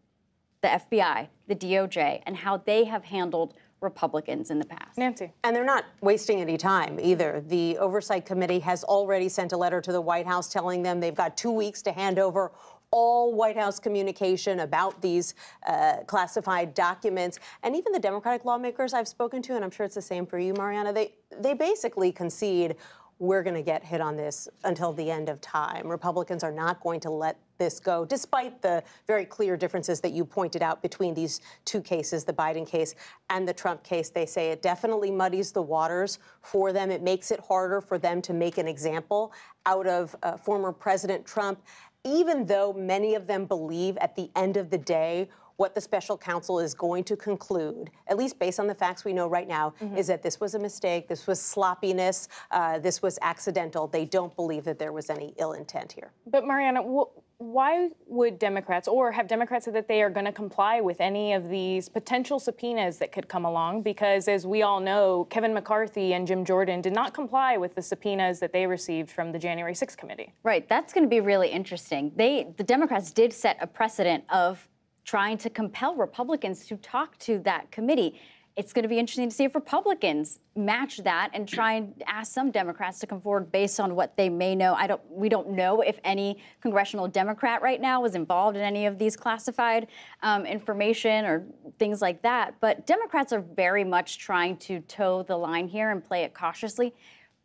the 0.62 0.68
FBI, 0.68 1.28
the 1.48 1.54
DOJ, 1.54 2.22
and 2.26 2.36
how 2.36 2.58
they 2.58 2.84
have 2.84 3.04
handled 3.04 3.54
Republicans 3.80 4.50
in 4.50 4.58
the 4.58 4.64
past. 4.64 4.98
Nancy. 4.98 5.32
And 5.44 5.54
they're 5.54 5.64
not 5.64 5.86
wasting 6.00 6.40
any 6.40 6.56
time 6.56 6.98
either. 7.00 7.42
The 7.46 7.78
Oversight 7.78 8.26
Committee 8.26 8.60
has 8.60 8.84
already 8.84 9.28
sent 9.28 9.52
a 9.52 9.56
letter 9.56 9.80
to 9.80 9.92
the 9.92 10.00
White 10.00 10.26
House 10.26 10.48
telling 10.48 10.82
them 10.82 11.00
they've 11.00 11.14
got 11.14 11.36
two 11.36 11.50
weeks 11.50 11.82
to 11.82 11.92
hand 11.92 12.18
over 12.18 12.52
all 12.92 13.32
White 13.34 13.56
House 13.56 13.78
communication 13.78 14.60
about 14.60 15.00
these 15.00 15.34
uh, 15.66 15.98
classified 16.06 16.74
documents. 16.74 17.38
And 17.62 17.76
even 17.76 17.92
the 17.92 18.00
Democratic 18.00 18.44
lawmakers 18.44 18.92
I've 18.92 19.08
spoken 19.08 19.42
to, 19.42 19.54
and 19.54 19.64
I'm 19.64 19.70
sure 19.70 19.86
it's 19.86 19.94
the 19.94 20.02
same 20.02 20.26
for 20.26 20.38
you, 20.38 20.54
Mariana, 20.54 20.92
they, 20.92 21.14
they 21.38 21.54
basically 21.54 22.10
concede 22.10 22.74
we're 23.20 23.42
going 23.42 23.54
to 23.54 23.62
get 23.62 23.84
hit 23.84 24.00
on 24.00 24.16
this 24.16 24.48
until 24.64 24.94
the 24.94 25.10
end 25.10 25.28
of 25.28 25.40
time. 25.42 25.86
Republicans 25.86 26.42
are 26.42 26.50
not 26.50 26.80
going 26.80 26.98
to 27.00 27.10
let 27.10 27.38
this 27.58 27.78
go, 27.78 28.06
despite 28.06 28.62
the 28.62 28.82
very 29.06 29.26
clear 29.26 29.58
differences 29.58 30.00
that 30.00 30.12
you 30.12 30.24
pointed 30.24 30.62
out 30.62 30.80
between 30.80 31.12
these 31.12 31.42
two 31.66 31.82
cases, 31.82 32.24
the 32.24 32.32
Biden 32.32 32.66
case 32.66 32.94
and 33.28 33.46
the 33.46 33.52
Trump 33.52 33.84
case. 33.84 34.08
They 34.08 34.24
say 34.24 34.50
it 34.50 34.62
definitely 34.62 35.10
muddies 35.10 35.52
the 35.52 35.60
waters 35.60 36.18
for 36.40 36.72
them. 36.72 36.90
It 36.90 37.02
makes 37.02 37.30
it 37.30 37.40
harder 37.40 37.82
for 37.82 37.98
them 37.98 38.22
to 38.22 38.32
make 38.32 38.56
an 38.56 38.66
example 38.66 39.34
out 39.66 39.86
of 39.86 40.16
uh, 40.22 40.38
former 40.38 40.72
President 40.72 41.26
Trump, 41.26 41.60
even 42.04 42.46
though 42.46 42.72
many 42.72 43.14
of 43.14 43.26
them 43.26 43.44
believe 43.44 43.98
at 43.98 44.16
the 44.16 44.30
end 44.34 44.56
of 44.56 44.70
the 44.70 44.78
day, 44.78 45.28
what 45.60 45.74
the 45.74 45.80
special 45.80 46.16
counsel 46.16 46.58
is 46.58 46.72
going 46.72 47.04
to 47.04 47.14
conclude, 47.14 47.90
at 48.06 48.16
least 48.16 48.38
based 48.38 48.58
on 48.58 48.66
the 48.66 48.74
facts 48.74 49.04
we 49.04 49.12
know 49.12 49.28
right 49.28 49.46
now, 49.46 49.74
mm-hmm. 49.82 49.94
is 49.94 50.06
that 50.06 50.22
this 50.22 50.40
was 50.40 50.54
a 50.54 50.58
mistake, 50.58 51.06
this 51.06 51.26
was 51.26 51.38
sloppiness, 51.38 52.28
uh, 52.50 52.78
this 52.78 53.02
was 53.02 53.18
accidental. 53.20 53.86
They 53.86 54.06
don't 54.06 54.34
believe 54.36 54.64
that 54.64 54.78
there 54.78 54.90
was 54.90 55.10
any 55.10 55.34
ill 55.36 55.52
intent 55.52 55.92
here. 55.92 56.12
But 56.26 56.46
Mariana, 56.46 56.80
wh- 56.82 57.12
why 57.36 57.90
would 58.06 58.38
Democrats, 58.38 58.88
or 58.88 59.12
have 59.12 59.26
Democrats 59.26 59.66
said 59.66 59.74
that 59.74 59.86
they 59.86 60.02
are 60.02 60.08
going 60.08 60.24
to 60.24 60.32
comply 60.32 60.80
with 60.80 60.98
any 60.98 61.34
of 61.34 61.50
these 61.50 61.90
potential 61.90 62.38
subpoenas 62.38 62.96
that 62.96 63.12
could 63.12 63.28
come 63.28 63.44
along? 63.44 63.82
Because 63.82 64.28
as 64.28 64.46
we 64.46 64.62
all 64.62 64.80
know, 64.80 65.26
Kevin 65.28 65.52
McCarthy 65.52 66.14
and 66.14 66.26
Jim 66.26 66.42
Jordan 66.42 66.80
did 66.80 66.94
not 66.94 67.12
comply 67.12 67.58
with 67.58 67.74
the 67.74 67.82
subpoenas 67.82 68.40
that 68.40 68.54
they 68.54 68.66
received 68.66 69.10
from 69.10 69.30
the 69.30 69.38
January 69.38 69.74
6th 69.74 69.98
committee. 69.98 70.32
Right. 70.42 70.66
That's 70.70 70.94
going 70.94 71.04
to 71.04 71.10
be 71.10 71.20
really 71.20 71.48
interesting. 71.48 72.12
They, 72.16 72.54
the 72.56 72.64
Democrats, 72.64 73.10
did 73.10 73.30
set 73.34 73.58
a 73.60 73.66
precedent 73.66 74.24
of 74.30 74.66
trying 75.04 75.38
to 75.38 75.50
compel 75.50 75.94
Republicans 75.94 76.66
to 76.66 76.76
talk 76.76 77.18
to 77.18 77.38
that 77.40 77.70
committee. 77.70 78.20
It's 78.56 78.72
going 78.72 78.82
to 78.82 78.88
be 78.88 78.98
interesting 78.98 79.28
to 79.28 79.34
see 79.34 79.44
if 79.44 79.54
Republicans 79.54 80.40
match 80.56 80.98
that 80.98 81.30
and 81.32 81.48
try 81.48 81.74
and 81.74 81.94
ask 82.06 82.32
some 82.32 82.50
Democrats 82.50 82.98
to 82.98 83.06
come 83.06 83.20
forward 83.20 83.50
based 83.50 83.78
on 83.80 83.94
what 83.94 84.16
they 84.16 84.28
may 84.28 84.54
know. 84.54 84.74
I 84.74 84.86
don't 84.86 85.00
we 85.08 85.28
don't 85.28 85.50
know 85.50 85.80
if 85.80 85.98
any 86.04 86.36
congressional 86.60 87.08
Democrat 87.08 87.62
right 87.62 87.80
now 87.80 88.02
was 88.02 88.14
involved 88.14 88.56
in 88.56 88.62
any 88.62 88.86
of 88.86 88.98
these 88.98 89.16
classified 89.16 89.86
um, 90.22 90.44
information 90.44 91.24
or 91.24 91.46
things 91.78 92.02
like 92.02 92.22
that. 92.22 92.54
But 92.60 92.86
Democrats 92.86 93.32
are 93.32 93.40
very 93.40 93.84
much 93.84 94.18
trying 94.18 94.56
to 94.58 94.80
toe 94.80 95.22
the 95.22 95.36
line 95.36 95.68
here 95.68 95.90
and 95.90 96.04
play 96.04 96.24
it 96.24 96.34
cautiously 96.34 96.92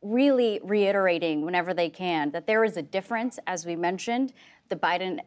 really 0.06 0.60
reiterating 0.64 1.44
whenever 1.44 1.74
they 1.74 1.90
can 1.90 2.32
that 2.32 2.46
there 2.46 2.64
is 2.64 2.78
a 2.78 2.82
difference, 2.82 3.40
as 3.48 3.66
we 3.66 3.76
mentioned, 3.76 4.34
the 4.70 4.76
Biden 4.76 5.20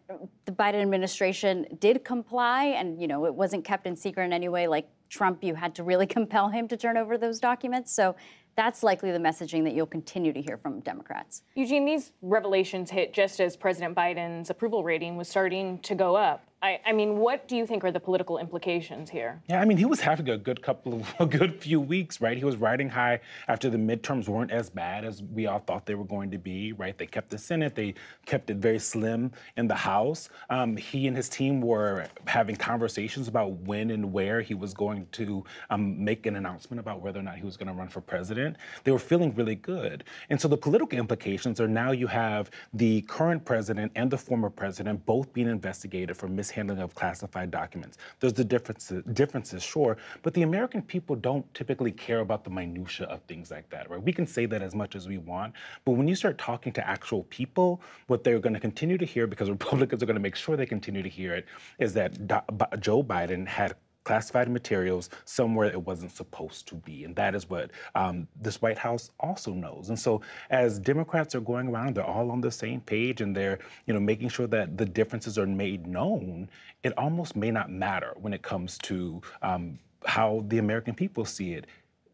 the 0.47 0.53
Biden 0.53 0.83
administration 0.83 1.67
did 1.79 2.05
comply, 2.05 2.67
and 2.67 3.01
you 3.01 3.07
know 3.07 3.27
it 3.27 3.35
wasn't 3.35 3.65
kept 3.65 3.87
in 3.87 3.95
secret 3.97 4.25
in 4.25 4.33
any 4.33 4.49
way. 4.49 4.67
Like 4.67 4.89
Trump, 5.09 5.43
you 5.43 5.55
had 5.55 5.75
to 5.77 5.83
really 5.83 6.07
compel 6.19 6.49
him 6.49 6.69
to 6.69 6.77
turn 6.77 6.97
over 6.97 7.19
those 7.19 7.39
documents. 7.39 7.93
So 7.93 8.17
that's 8.57 8.83
likely 8.83 9.13
the 9.13 9.19
messaging 9.19 9.63
that 9.65 9.75
you'll 9.75 9.87
continue 9.87 10.33
to 10.33 10.43
hear 10.43 10.57
from 10.57 10.81
Democrats. 10.81 11.43
Eugene, 11.55 11.85
these 11.85 12.11
revelations 12.23 12.91
hit 12.91 13.13
just 13.13 13.41
as 13.41 13.57
President 13.57 13.95
Biden's 13.95 14.51
approval 14.51 14.83
rating 14.83 15.17
was 15.17 15.29
starting 15.29 15.79
to 15.81 15.95
go 15.95 16.17
up. 16.17 16.45
I, 16.61 16.81
I, 16.87 16.93
mean, 16.93 17.19
what 17.19 17.47
do 17.47 17.57
you 17.57 17.67
think 17.67 17.85
are 17.85 17.93
the 17.93 18.01
political 18.01 18.39
implications 18.39 19.11
here? 19.11 19.41
Yeah, 19.49 19.61
I 19.61 19.65
mean, 19.65 19.79
he 19.79 19.85
was 19.85 20.01
having 20.01 20.29
a 20.29 20.37
good 20.37 20.61
couple 20.61 20.95
of 20.95 21.15
a 21.21 21.27
good 21.27 21.63
few 21.63 21.81
weeks, 21.81 22.21
right? 22.21 22.37
He 22.37 22.45
was 22.45 22.57
riding 22.57 22.89
high 22.89 23.21
after 23.47 23.71
the 23.71 23.79
midterms 23.79 24.27
weren't 24.29 24.51
as 24.51 24.69
bad 24.69 25.05
as 25.05 25.23
we 25.23 25.47
all 25.47 25.61
thought 25.61 25.87
they 25.87 25.95
were 25.95 26.05
going 26.05 26.33
to 26.33 26.39
be, 26.39 26.73
right? 26.73 26.99
They 26.99 27.07
kept 27.07 27.31
the 27.31 27.39
Senate, 27.39 27.77
they 27.77 27.95
kept 28.27 28.51
it 28.51 28.57
very 28.57 28.81
slim 28.81 29.31
in 29.57 29.69
the 29.69 29.75
House. 29.77 30.31
Um, 30.51 30.77
he 30.77 31.07
and 31.07 31.17
his 31.17 31.29
team 31.29 31.61
were 31.61 32.09
having 32.27 32.57
conversations 32.57 33.29
about 33.29 33.53
when 33.61 33.91
and 33.91 34.13
where 34.13 34.41
he 34.41 34.55
was 34.55 34.75
going 34.75 35.07
to 35.13 35.45
um, 35.71 36.03
make 36.03 36.27
an 36.27 36.35
announcement 36.35 36.81
about 36.81 37.01
whether 37.01 37.21
or 37.21 37.23
not 37.23 37.37
he 37.37 37.45
was 37.45 37.57
going 37.57 37.69
to 37.69 37.75
run 37.75 37.89
for 37.89 38.01
president. 38.01 38.57
They 38.83 38.91
were 38.91 38.99
feeling 38.99 39.33
really 39.37 39.55
good, 39.55 40.03
and 40.29 40.41
so 40.41 40.49
the 40.49 40.57
political 40.57 40.99
implications 40.99 41.61
are 41.61 41.69
now 41.69 41.93
you 41.93 42.09
have 42.09 42.51
the 42.75 43.03
current 43.03 43.45
president 43.45 43.93
and 43.95 44.11
the 44.11 44.19
former 44.19 44.51
president 44.51 45.07
both 45.07 45.33
being 45.33 45.47
investigated 45.47 46.17
for 46.17 46.27
mis 46.27 46.48
mishandling 46.49 46.79
of 46.79 46.95
classified 46.95 47.51
documents. 47.51 47.99
There's 48.21 48.33
the 48.33 48.45
differences, 48.45 49.05
differences, 49.13 49.63
sure, 49.63 49.97
but 50.23 50.35
the 50.35 50.43
American 50.43 50.83
people 50.83 51.17
don't 51.17 51.53
typically 51.55 51.93
care 51.93 52.21
about 52.21 52.45
the 52.45 52.51
minutia 52.51 53.07
of 53.07 53.21
things 53.23 53.51
like 53.51 53.69
that, 53.71 53.91
right? 53.91 54.03
We 54.03 54.13
can 54.13 54.27
say 54.27 54.47
that 54.47 54.63
as 54.63 54.75
much 54.75 54.97
as 54.97 55.07
we 55.09 55.19
want, 55.19 55.55
but 55.85 55.93
when 55.93 56.09
you 56.09 56.15
start 56.15 56.39
talking 56.39 56.73
to 56.73 56.89
actual 56.89 57.25
people, 57.25 57.81
what 58.07 58.25
they're 58.25 58.39
going 58.39 58.55
to 58.55 58.61
continue 58.61 58.99
to 58.99 59.05
hear, 59.05 59.27
because 59.27 59.51
Republicans 59.51 60.03
are 60.03 60.07
going 60.07 60.17
to 60.17 60.21
make 60.21 60.37
sure 60.37 60.57
they 60.57 60.67
continue 60.67 61.03
to 61.03 61.09
hear 61.09 61.35
it, 61.35 61.47
is 61.79 61.93
that 61.95 62.13
Joe 62.81 63.03
Biden 63.03 63.47
had 63.47 63.75
classified 64.05 64.49
materials 64.49 65.11
somewhere 65.25 65.69
it 65.69 65.83
wasn't 65.83 66.11
supposed 66.11 66.67
to 66.69 66.75
be. 66.75 67.05
And 67.05 67.15
that 67.17 67.35
is 67.35 67.49
what 67.51 67.71
um, 67.95 68.27
this 68.41 68.63
White 68.63 68.79
House 68.79 69.11
also 69.21 69.53
knows. 69.53 69.91
And 69.91 69.99
so 69.99 70.23
as 70.51 70.79
Democrats 70.79 71.35
are 71.35 71.41
going 71.41 71.69
around, 71.69 71.95
they're 71.95 72.05
all 72.05 72.31
on 72.31 72.41
the 72.41 72.51
same 72.51 72.81
page 72.81 73.21
and 73.21 73.37
they're, 73.37 73.59
you 73.87 73.95
know, 73.95 74.01
making 74.01 74.31
sure 74.31 74.47
that 74.47 74.79
the 74.79 74.87
differences 74.87 75.39
are 75.39 75.47
made 75.47 75.87
known, 75.87 76.49
it 76.83 76.97
almost 76.97 77.37
may 77.37 77.51
not 77.51 77.71
matter 77.71 78.15
when 78.17 78.33
it 78.33 78.43
comes 78.43 78.79
to 78.79 79.21
um, 79.43 79.79
how 80.07 80.45
the 80.49 80.59
American 80.59 80.95
people 80.95 81.25
see 81.25 81.53
it. 81.53 81.67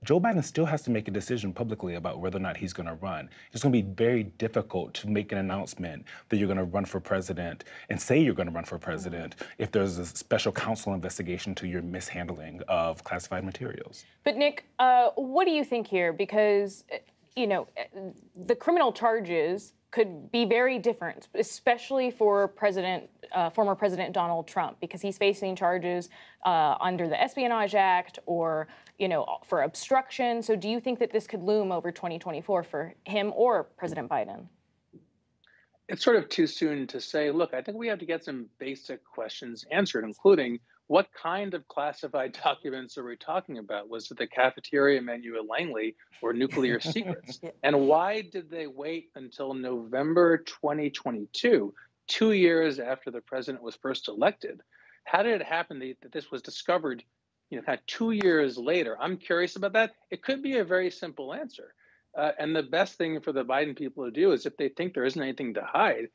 Joe 0.04 0.20
Biden 0.20 0.44
still 0.44 0.66
has 0.66 0.82
to 0.82 0.90
make 0.90 1.08
a 1.08 1.10
decision 1.10 1.52
publicly 1.52 1.94
about 1.94 2.20
whether 2.20 2.36
or 2.36 2.40
not 2.40 2.58
he's 2.58 2.74
going 2.74 2.86
to 2.86 2.94
run. 2.94 3.30
It's 3.52 3.62
going 3.62 3.72
to 3.72 3.82
be 3.82 3.94
very 3.94 4.24
difficult 4.24 4.92
to 4.94 5.08
make 5.08 5.32
an 5.32 5.38
announcement 5.38 6.04
that 6.28 6.36
you're 6.36 6.46
going 6.46 6.58
to 6.58 6.64
run 6.64 6.84
for 6.84 7.00
president 7.00 7.64
and 7.88 8.00
say 8.00 8.18
you're 8.18 8.34
going 8.34 8.48
to 8.48 8.54
run 8.54 8.64
for 8.64 8.78
president 8.78 9.36
if 9.56 9.72
there's 9.72 9.98
a 9.98 10.04
special 10.04 10.52
counsel 10.52 10.92
investigation 10.92 11.54
to 11.54 11.66
your 11.66 11.80
mishandling 11.80 12.60
of 12.68 13.02
classified 13.02 13.44
materials. 13.44 14.04
But 14.24 14.36
Nick, 14.36 14.64
uh, 14.78 15.08
what 15.14 15.46
do 15.46 15.52
you 15.52 15.64
think 15.64 15.86
here? 15.86 16.12
Because 16.12 16.84
you 17.36 17.46
know, 17.46 17.66
the 18.46 18.54
criminal 18.54 18.92
charges 18.92 19.72
could 19.94 20.32
be 20.32 20.44
very 20.44 20.76
different, 20.80 21.28
especially 21.34 22.10
for 22.10 22.48
President, 22.48 23.08
uh, 23.30 23.48
former 23.48 23.76
President 23.76 24.12
Donald 24.12 24.44
Trump, 24.44 24.76
because 24.80 25.00
he's 25.00 25.16
facing 25.16 25.54
charges 25.54 26.08
uh, 26.44 26.74
under 26.80 27.06
the 27.06 27.18
Espionage 27.22 27.76
Act 27.76 28.18
or, 28.26 28.66
you 28.98 29.06
know, 29.06 29.24
for 29.44 29.62
obstruction. 29.62 30.42
So, 30.42 30.56
do 30.56 30.68
you 30.68 30.80
think 30.80 30.98
that 30.98 31.12
this 31.12 31.28
could 31.28 31.44
loom 31.44 31.70
over 31.70 31.92
2024 31.92 32.64
for 32.64 32.92
him 33.04 33.32
or 33.36 33.68
President 33.76 34.10
Biden? 34.10 34.48
It's 35.88 36.02
sort 36.02 36.16
of 36.16 36.28
too 36.28 36.48
soon 36.48 36.88
to 36.88 37.00
say. 37.00 37.30
Look, 37.30 37.54
I 37.54 37.62
think 37.62 37.78
we 37.78 37.86
have 37.86 38.00
to 38.00 38.06
get 38.06 38.24
some 38.24 38.46
basic 38.58 39.04
questions 39.04 39.64
answered, 39.70 40.02
including 40.02 40.58
what 40.86 41.08
kind 41.20 41.54
of 41.54 41.66
classified 41.68 42.32
documents 42.44 42.98
are 42.98 43.04
we 43.04 43.16
talking 43.16 43.58
about? 43.58 43.88
Was 43.88 44.10
it 44.10 44.18
the 44.18 44.26
cafeteria 44.26 45.00
menu 45.00 45.36
at 45.36 45.48
Langley 45.48 45.96
or 46.22 46.32
nuclear 46.32 46.80
secrets? 46.80 47.40
And 47.62 47.86
why 47.88 48.22
did 48.22 48.50
they 48.50 48.66
wait 48.66 49.10
until 49.14 49.54
November 49.54 50.38
2022, 50.38 51.74
two 52.06 52.32
years 52.32 52.78
after 52.78 53.10
the 53.10 53.20
president 53.20 53.62
was 53.62 53.76
first 53.76 54.08
elected? 54.08 54.60
How 55.04 55.22
did 55.22 55.40
it 55.40 55.46
happen 55.46 55.78
that 55.80 56.12
this 56.12 56.30
was 56.30 56.42
discovered, 56.42 57.02
you 57.50 57.58
know, 57.58 57.64
kind 57.64 57.78
of 57.78 57.86
two 57.86 58.12
years 58.12 58.56
later? 58.56 58.96
I'm 59.00 59.16
curious 59.16 59.56
about 59.56 59.74
that. 59.74 59.92
It 60.10 60.22
could 60.22 60.42
be 60.42 60.58
a 60.58 60.64
very 60.64 60.90
simple 60.90 61.34
answer. 61.34 61.74
Uh, 62.16 62.30
and 62.38 62.54
the 62.54 62.62
best 62.62 62.96
thing 62.96 63.20
for 63.20 63.32
the 63.32 63.44
Biden 63.44 63.76
people 63.76 64.04
to 64.04 64.10
do 64.10 64.32
is 64.32 64.46
if 64.46 64.56
they 64.56 64.68
think 64.68 64.94
there 64.94 65.04
isn't 65.04 65.20
anything 65.20 65.54
to 65.54 65.62
hide, 65.62 66.08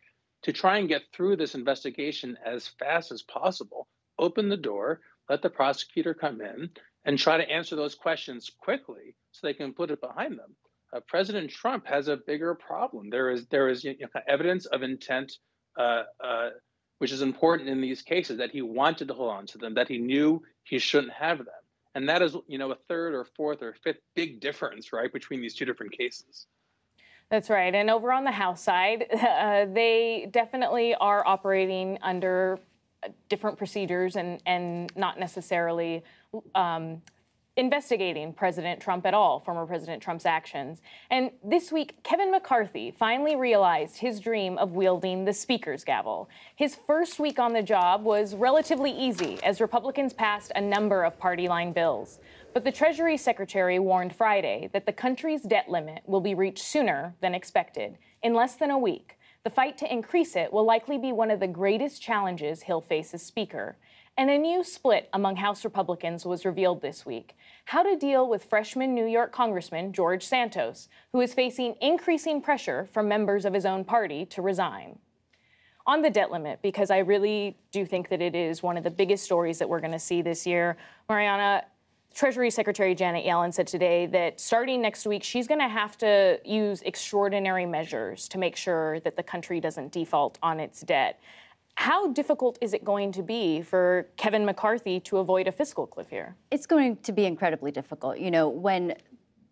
to 0.44 0.54
try 0.54 0.78
and 0.78 0.88
get 0.88 1.02
through 1.14 1.36
this 1.36 1.56
investigation 1.56 2.38
as 2.46 2.68
fast 2.80 3.12
as 3.12 3.22
possible 3.24 3.88
open 4.20 4.50
the 4.50 4.58
door, 4.58 5.02
let 5.30 5.42
the 5.42 5.50
prosecutor 5.50 6.14
come 6.14 6.42
in, 6.42 6.70
and 7.06 7.18
try 7.18 7.38
to 7.38 7.50
answer 7.50 7.76
those 7.76 7.96
questions 7.96 8.52
quickly 8.60 9.16
so 9.32 9.48
they 9.48 9.54
can 9.54 9.74
put 9.74 9.92
it 9.92 10.02
behind 10.02 10.38
them. 10.38 10.56
Uh, 10.94 11.00
President 11.08 11.50
Trump 11.50 11.88
has 11.88 12.08
a 12.08 12.18
bigger 12.18 12.56
problem. 12.56 13.10
There 13.10 13.30
is 13.30 13.48
there 13.48 13.70
is 13.70 13.84
you 13.84 13.96
know, 14.00 14.08
evidence 14.28 14.66
of 14.66 14.84
intent, 14.84 15.32
uh, 15.78 16.04
uh, 16.24 16.50
which 16.98 17.12
is 17.12 17.22
important 17.22 17.70
in 17.70 17.80
these 17.80 18.02
cases. 18.02 18.38
That 18.38 18.52
he 18.52 18.62
wanted 18.62 19.08
to 19.08 19.14
hold 19.14 19.32
on 19.32 19.46
to 19.48 19.58
them, 19.58 19.76
that 19.76 19.88
he 19.88 20.00
knew 20.00 20.42
he 20.64 20.80
shouldn't 20.80 21.14
have 21.14 21.38
them, 21.38 21.64
and 21.94 22.10
that 22.10 22.22
is 22.22 22.36
you 22.48 22.58
know 22.58 22.72
a 22.72 22.78
third 22.88 23.14
or 23.14 23.26
fourth 23.36 23.62
or 23.62 23.76
fifth 23.84 24.00
big 24.16 24.40
difference, 24.42 24.92
right, 24.92 25.14
between 25.14 25.42
these 25.42 25.54
two 25.54 25.66
different 25.66 25.92
cases. 25.92 26.48
That's 27.30 27.52
right. 27.52 27.74
And 27.76 27.92
over 27.92 28.12
on 28.12 28.24
the 28.24 28.32
House 28.32 28.64
side, 28.64 29.06
uh, 29.14 29.66
they 29.72 30.28
definitely 30.32 30.96
are 30.96 31.26
operating 31.26 32.00
under 32.02 32.60
different 33.30 33.58
procedures 33.58 34.16
and, 34.16 34.42
and 34.46 34.92
not 34.96 35.20
necessarily 35.20 36.04
um, 36.56 37.02
investigating 37.60 38.32
President 38.32 38.80
Trump 38.80 39.06
at 39.06 39.14
all, 39.14 39.40
former 39.40 39.66
President 39.66 40.02
Trump's 40.02 40.26
actions. 40.26 40.82
And 41.12 41.32
this 41.44 41.72
week, 41.72 42.02
Kevin 42.04 42.32
McCarthy 42.32 42.92
finally 42.92 43.36
realized 43.36 43.98
his 43.98 44.20
dream 44.20 44.58
of 44.58 44.72
wielding 44.72 45.26
the 45.26 45.34
Speaker's 45.34 45.84
gavel. 45.84 46.30
His 46.56 46.76
first 46.76 47.20
week 47.20 47.38
on 47.38 47.52
the 47.54 47.62
job 47.62 48.04
was 48.04 48.34
relatively 48.34 48.92
easy 48.92 49.40
as 49.44 49.60
Republicans 49.60 50.14
passed 50.14 50.52
a 50.56 50.62
number 50.62 51.04
of 51.04 51.20
party 51.20 51.48
line 51.50 51.74
bills. 51.74 52.20
But 52.54 52.64
the 52.64 52.72
Treasury 52.72 53.18
Secretary 53.18 53.78
warned 53.78 54.16
Friday 54.16 54.70
that 54.74 54.86
the 54.86 54.94
country's 54.94 55.44
debt 55.44 55.70
limit 55.70 56.02
will 56.06 56.22
be 56.22 56.34
reached 56.34 56.64
sooner 56.64 57.14
than 57.22 57.36
expected, 57.36 57.98
in 58.24 58.34
less 58.34 58.56
than 58.56 58.72
a 58.72 58.78
week. 58.78 59.19
The 59.46 59.50
fight 59.50 59.78
to 59.78 59.92
increase 59.92 60.36
it 60.36 60.52
will 60.52 60.66
likely 60.66 60.98
be 60.98 61.14
one 61.14 61.32
of 61.32 61.40
the 61.40 61.48
greatest 61.48 62.02
challenges 62.02 62.64
he'll 62.64 62.82
face 62.82 63.14
as 63.14 63.24
Speaker. 63.24 63.78
And 64.18 64.30
a 64.30 64.38
new 64.38 64.66
split 64.66 65.08
among 65.14 65.38
House 65.38 65.64
Republicans 65.64 66.26
was 66.26 66.44
revealed 66.44 66.82
this 66.82 67.06
week. 67.06 67.38
How 67.64 67.82
to 67.84 67.96
deal 67.96 68.28
with 68.28 68.44
freshman 68.44 68.94
New 68.94 69.06
York 69.06 69.32
Congressman 69.32 69.94
George 69.94 70.26
Santos, 70.26 70.90
who 71.14 71.22
is 71.22 71.34
facing 71.34 71.76
increasing 71.80 72.42
pressure 72.42 72.86
from 72.92 73.08
members 73.08 73.46
of 73.46 73.54
his 73.54 73.66
own 73.66 73.86
party 73.86 74.26
to 74.26 74.42
resign. 74.42 75.00
On 75.88 76.02
the 76.02 76.10
debt 76.10 76.32
limit, 76.32 76.62
because 76.62 76.92
I 76.92 76.98
really 76.98 77.58
do 77.72 77.86
think 77.86 78.10
that 78.10 78.22
it 78.22 78.36
is 78.36 78.62
one 78.62 78.76
of 78.76 78.84
the 78.84 78.92
biggest 78.92 79.24
stories 79.24 79.58
that 79.60 79.70
we're 79.70 79.80
going 79.80 79.94
to 79.94 80.00
see 80.00 80.22
this 80.22 80.46
year, 80.46 80.76
Mariana, 81.08 81.64
Treasury 82.14 82.50
Secretary 82.50 82.96
Janet 82.96 83.26
Yellen 83.26 83.54
said 83.54 83.68
today 83.68 84.06
that 84.08 84.40
starting 84.40 84.82
next 84.82 85.06
week, 85.06 85.24
she's 85.24 85.48
going 85.48 85.60
to 85.62 85.70
have 85.70 85.98
to 86.00 86.40
use 86.44 86.82
extraordinary 86.82 87.66
measures 87.66 88.28
to 88.30 88.38
make 88.38 88.56
sure 88.56 89.00
that 89.02 89.16
the 89.16 89.24
country 89.24 89.60
doesn't 89.62 89.92
default 89.92 90.38
on 90.42 90.60
its 90.60 90.82
debt. 90.82 91.20
how 91.76 92.12
difficult 92.12 92.58
is 92.60 92.74
it 92.74 92.84
going 92.84 93.10
to 93.10 93.24
be 93.24 93.62
for 93.62 94.06
Kevin 94.18 94.44
McCarthy 94.46 95.00
to 95.00 95.20
avoid 95.20 95.48
a 95.48 95.52
fiscal 95.52 95.88
cliff 95.88 96.10
here? 96.10 96.36
It's 96.52 96.66
going 96.66 96.98
to 96.98 97.14
be 97.14 97.24
incredibly 97.24 97.72
difficult. 97.72 98.20
You 98.20 98.32
know, 98.32 98.50
when 98.50 98.96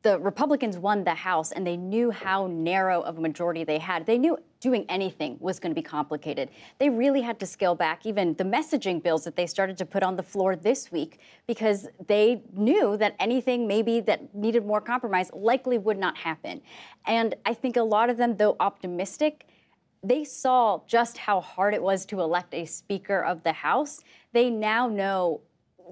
the 0.08 0.18
Republicans 0.20 0.78
won 0.78 1.04
the 1.04 1.14
House 1.14 1.52
and 1.52 1.68
they 1.68 1.76
knew 1.76 2.12
how 2.12 2.48
narrow 2.48 3.02
of 3.02 3.18
a 3.18 3.22
majority 3.22 3.66
they 3.66 3.78
had. 3.78 4.06
They 4.06 4.18
knew 4.18 4.38
doing 4.62 4.86
anything 4.88 5.36
was 5.42 5.60
going 5.60 5.72
to 5.72 5.76
be 5.76 5.82
complicated. 5.82 6.50
They 6.78 6.90
really 6.90 7.20
had 7.20 7.42
to 7.42 7.46
scale 7.46 7.76
back 7.76 8.06
even 8.06 8.34
the 8.36 8.46
messaging 8.46 9.04
bills 9.04 9.26
that 9.26 9.36
they 9.36 9.46
started 9.46 9.78
to 9.80 9.86
put 9.86 10.04
on 10.04 10.16
the 10.16 10.24
floor 10.24 10.56
this 10.56 10.94
week 10.94 11.20
because 11.46 11.90
they 12.08 12.42
knew 12.54 12.96
that 12.96 13.18
anything 13.20 13.68
maybe 13.68 14.00
that 14.00 14.34
needed 14.34 14.66
more 14.66 14.80
compromise 14.80 15.30
likely 15.34 15.78
would 15.78 15.98
not 15.98 16.16
happen. 16.16 16.62
And 17.06 17.36
I 17.46 17.54
think 17.54 17.76
a 17.76 17.84
lot 17.84 18.10
of 18.10 18.16
them, 18.16 18.38
though 18.38 18.56
optimistic, 18.62 19.46
they 20.02 20.24
saw 20.24 20.80
just 20.88 21.18
how 21.18 21.42
hard 21.42 21.74
it 21.74 21.84
was 21.84 22.06
to 22.06 22.22
elect 22.22 22.54
a 22.54 22.64
Speaker 22.64 23.22
of 23.22 23.44
the 23.44 23.52
House. 23.52 24.00
They 24.32 24.50
now 24.50 24.88
know 24.88 25.42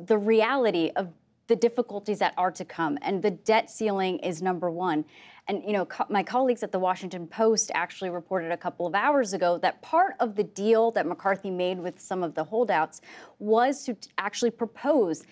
the 0.08 0.18
reality 0.18 0.92
of 0.96 1.10
the 1.48 1.56
difficulties 1.56 2.20
that 2.20 2.34
are 2.38 2.52
to 2.52 2.66
come. 2.66 2.98
And 3.02 3.22
the 3.22 3.32
debt 3.32 3.70
ceiling 3.70 4.20
is 4.20 4.42
number 4.42 4.70
one. 4.70 5.06
And 5.48 5.64
you 5.64 5.74
know, 5.74 5.86
co- 5.86 6.06
my 6.10 6.24
colleagues 6.24 6.64
at 6.64 6.72
the 6.72 6.80
Washington 6.80 7.28
Post 7.28 7.72
actually 7.76 8.10
reported 8.10 8.52
a 8.52 8.58
couple 8.58 8.88
of 8.88 8.96
hours 8.96 9.34
ago 9.34 9.60
that 9.60 9.82
part 9.82 10.16
of 10.20 10.36
the 10.36 10.44
deal 10.44 10.92
that 10.92 11.06
McCarthy 11.06 11.52
made 11.52 11.80
with 11.80 12.00
some 12.00 12.24
of 12.24 12.34
the 12.34 12.44
holdouts 12.44 13.02
was 13.38 13.84
to 13.84 13.96
actually 14.18 14.52
propose 14.52 15.24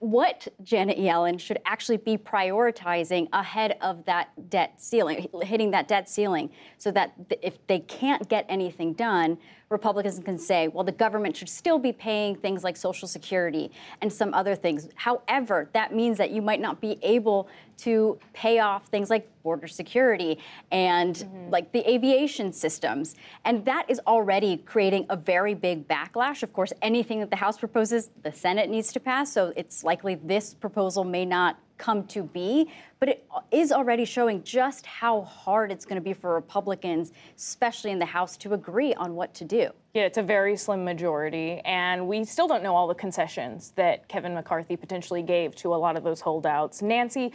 what 0.00 0.48
Janet 0.62 0.98
Yellen 0.98 1.38
should 1.38 1.58
actually 1.64 1.98
be 1.98 2.16
prioritizing 2.16 3.28
ahead 3.32 3.76
of 3.80 4.04
that 4.06 4.50
debt 4.50 4.74
ceiling, 4.80 5.28
hitting 5.42 5.70
that 5.70 5.86
debt 5.86 6.08
ceiling, 6.08 6.50
so 6.78 6.90
that 6.90 7.14
if 7.42 7.64
they 7.68 7.80
can't 7.80 8.28
get 8.28 8.44
anything 8.48 8.92
done, 8.92 9.38
Republicans 9.70 10.18
can 10.24 10.38
say, 10.38 10.68
well, 10.68 10.84
the 10.84 10.92
government 10.92 11.36
should 11.36 11.48
still 11.48 11.78
be 11.78 11.92
paying 11.92 12.34
things 12.34 12.64
like 12.64 12.76
Social 12.76 13.06
Security 13.06 13.70
and 14.00 14.10
some 14.12 14.32
other 14.32 14.54
things. 14.54 14.88
However, 14.94 15.68
that 15.74 15.94
means 15.94 16.16
that 16.18 16.30
you 16.30 16.40
might 16.40 16.60
not 16.60 16.80
be 16.80 16.98
able 17.02 17.48
to 17.78 18.18
pay 18.32 18.58
off 18.58 18.86
things 18.86 19.10
like 19.10 19.30
border 19.42 19.68
security 19.68 20.38
and 20.72 21.16
mm-hmm. 21.16 21.50
like 21.50 21.70
the 21.72 21.88
aviation 21.88 22.52
systems. 22.52 23.14
And 23.44 23.64
that 23.66 23.88
is 23.88 24.00
already 24.06 24.56
creating 24.56 25.06
a 25.10 25.16
very 25.16 25.54
big 25.54 25.86
backlash. 25.86 26.42
Of 26.42 26.52
course, 26.52 26.72
anything 26.82 27.20
that 27.20 27.30
the 27.30 27.36
House 27.36 27.58
proposes, 27.58 28.10
the 28.22 28.32
Senate 28.32 28.68
needs 28.68 28.92
to 28.92 29.00
pass. 29.00 29.32
So 29.32 29.52
it's 29.54 29.84
likely 29.84 30.16
this 30.16 30.54
proposal 30.54 31.04
may 31.04 31.24
not 31.24 31.58
come 31.78 32.06
to 32.08 32.22
be, 32.22 32.70
but 33.00 33.08
it 33.08 33.26
is 33.50 33.72
already 33.72 34.04
showing 34.04 34.42
just 34.42 34.84
how 34.84 35.22
hard 35.22 35.72
it's 35.72 35.84
going 35.84 35.96
to 35.96 36.04
be 36.04 36.12
for 36.12 36.34
Republicans, 36.34 37.12
especially 37.36 37.92
in 37.92 37.98
the 37.98 38.04
House, 38.04 38.36
to 38.38 38.52
agree 38.52 38.92
on 38.94 39.14
what 39.14 39.32
to 39.34 39.44
do. 39.44 39.70
Yeah, 39.94 40.02
it's 40.02 40.18
a 40.18 40.22
very 40.22 40.56
slim 40.56 40.84
majority, 40.84 41.60
and 41.64 42.06
we 42.06 42.24
still 42.24 42.46
don't 42.46 42.62
know 42.62 42.76
all 42.76 42.86
the 42.86 42.94
concessions 42.94 43.72
that 43.76 44.06
Kevin 44.08 44.34
McCarthy 44.34 44.76
potentially 44.76 45.22
gave 45.22 45.54
to 45.56 45.74
a 45.74 45.76
lot 45.76 45.96
of 45.96 46.04
those 46.04 46.20
holdouts. 46.20 46.82
Nancy, 46.82 47.32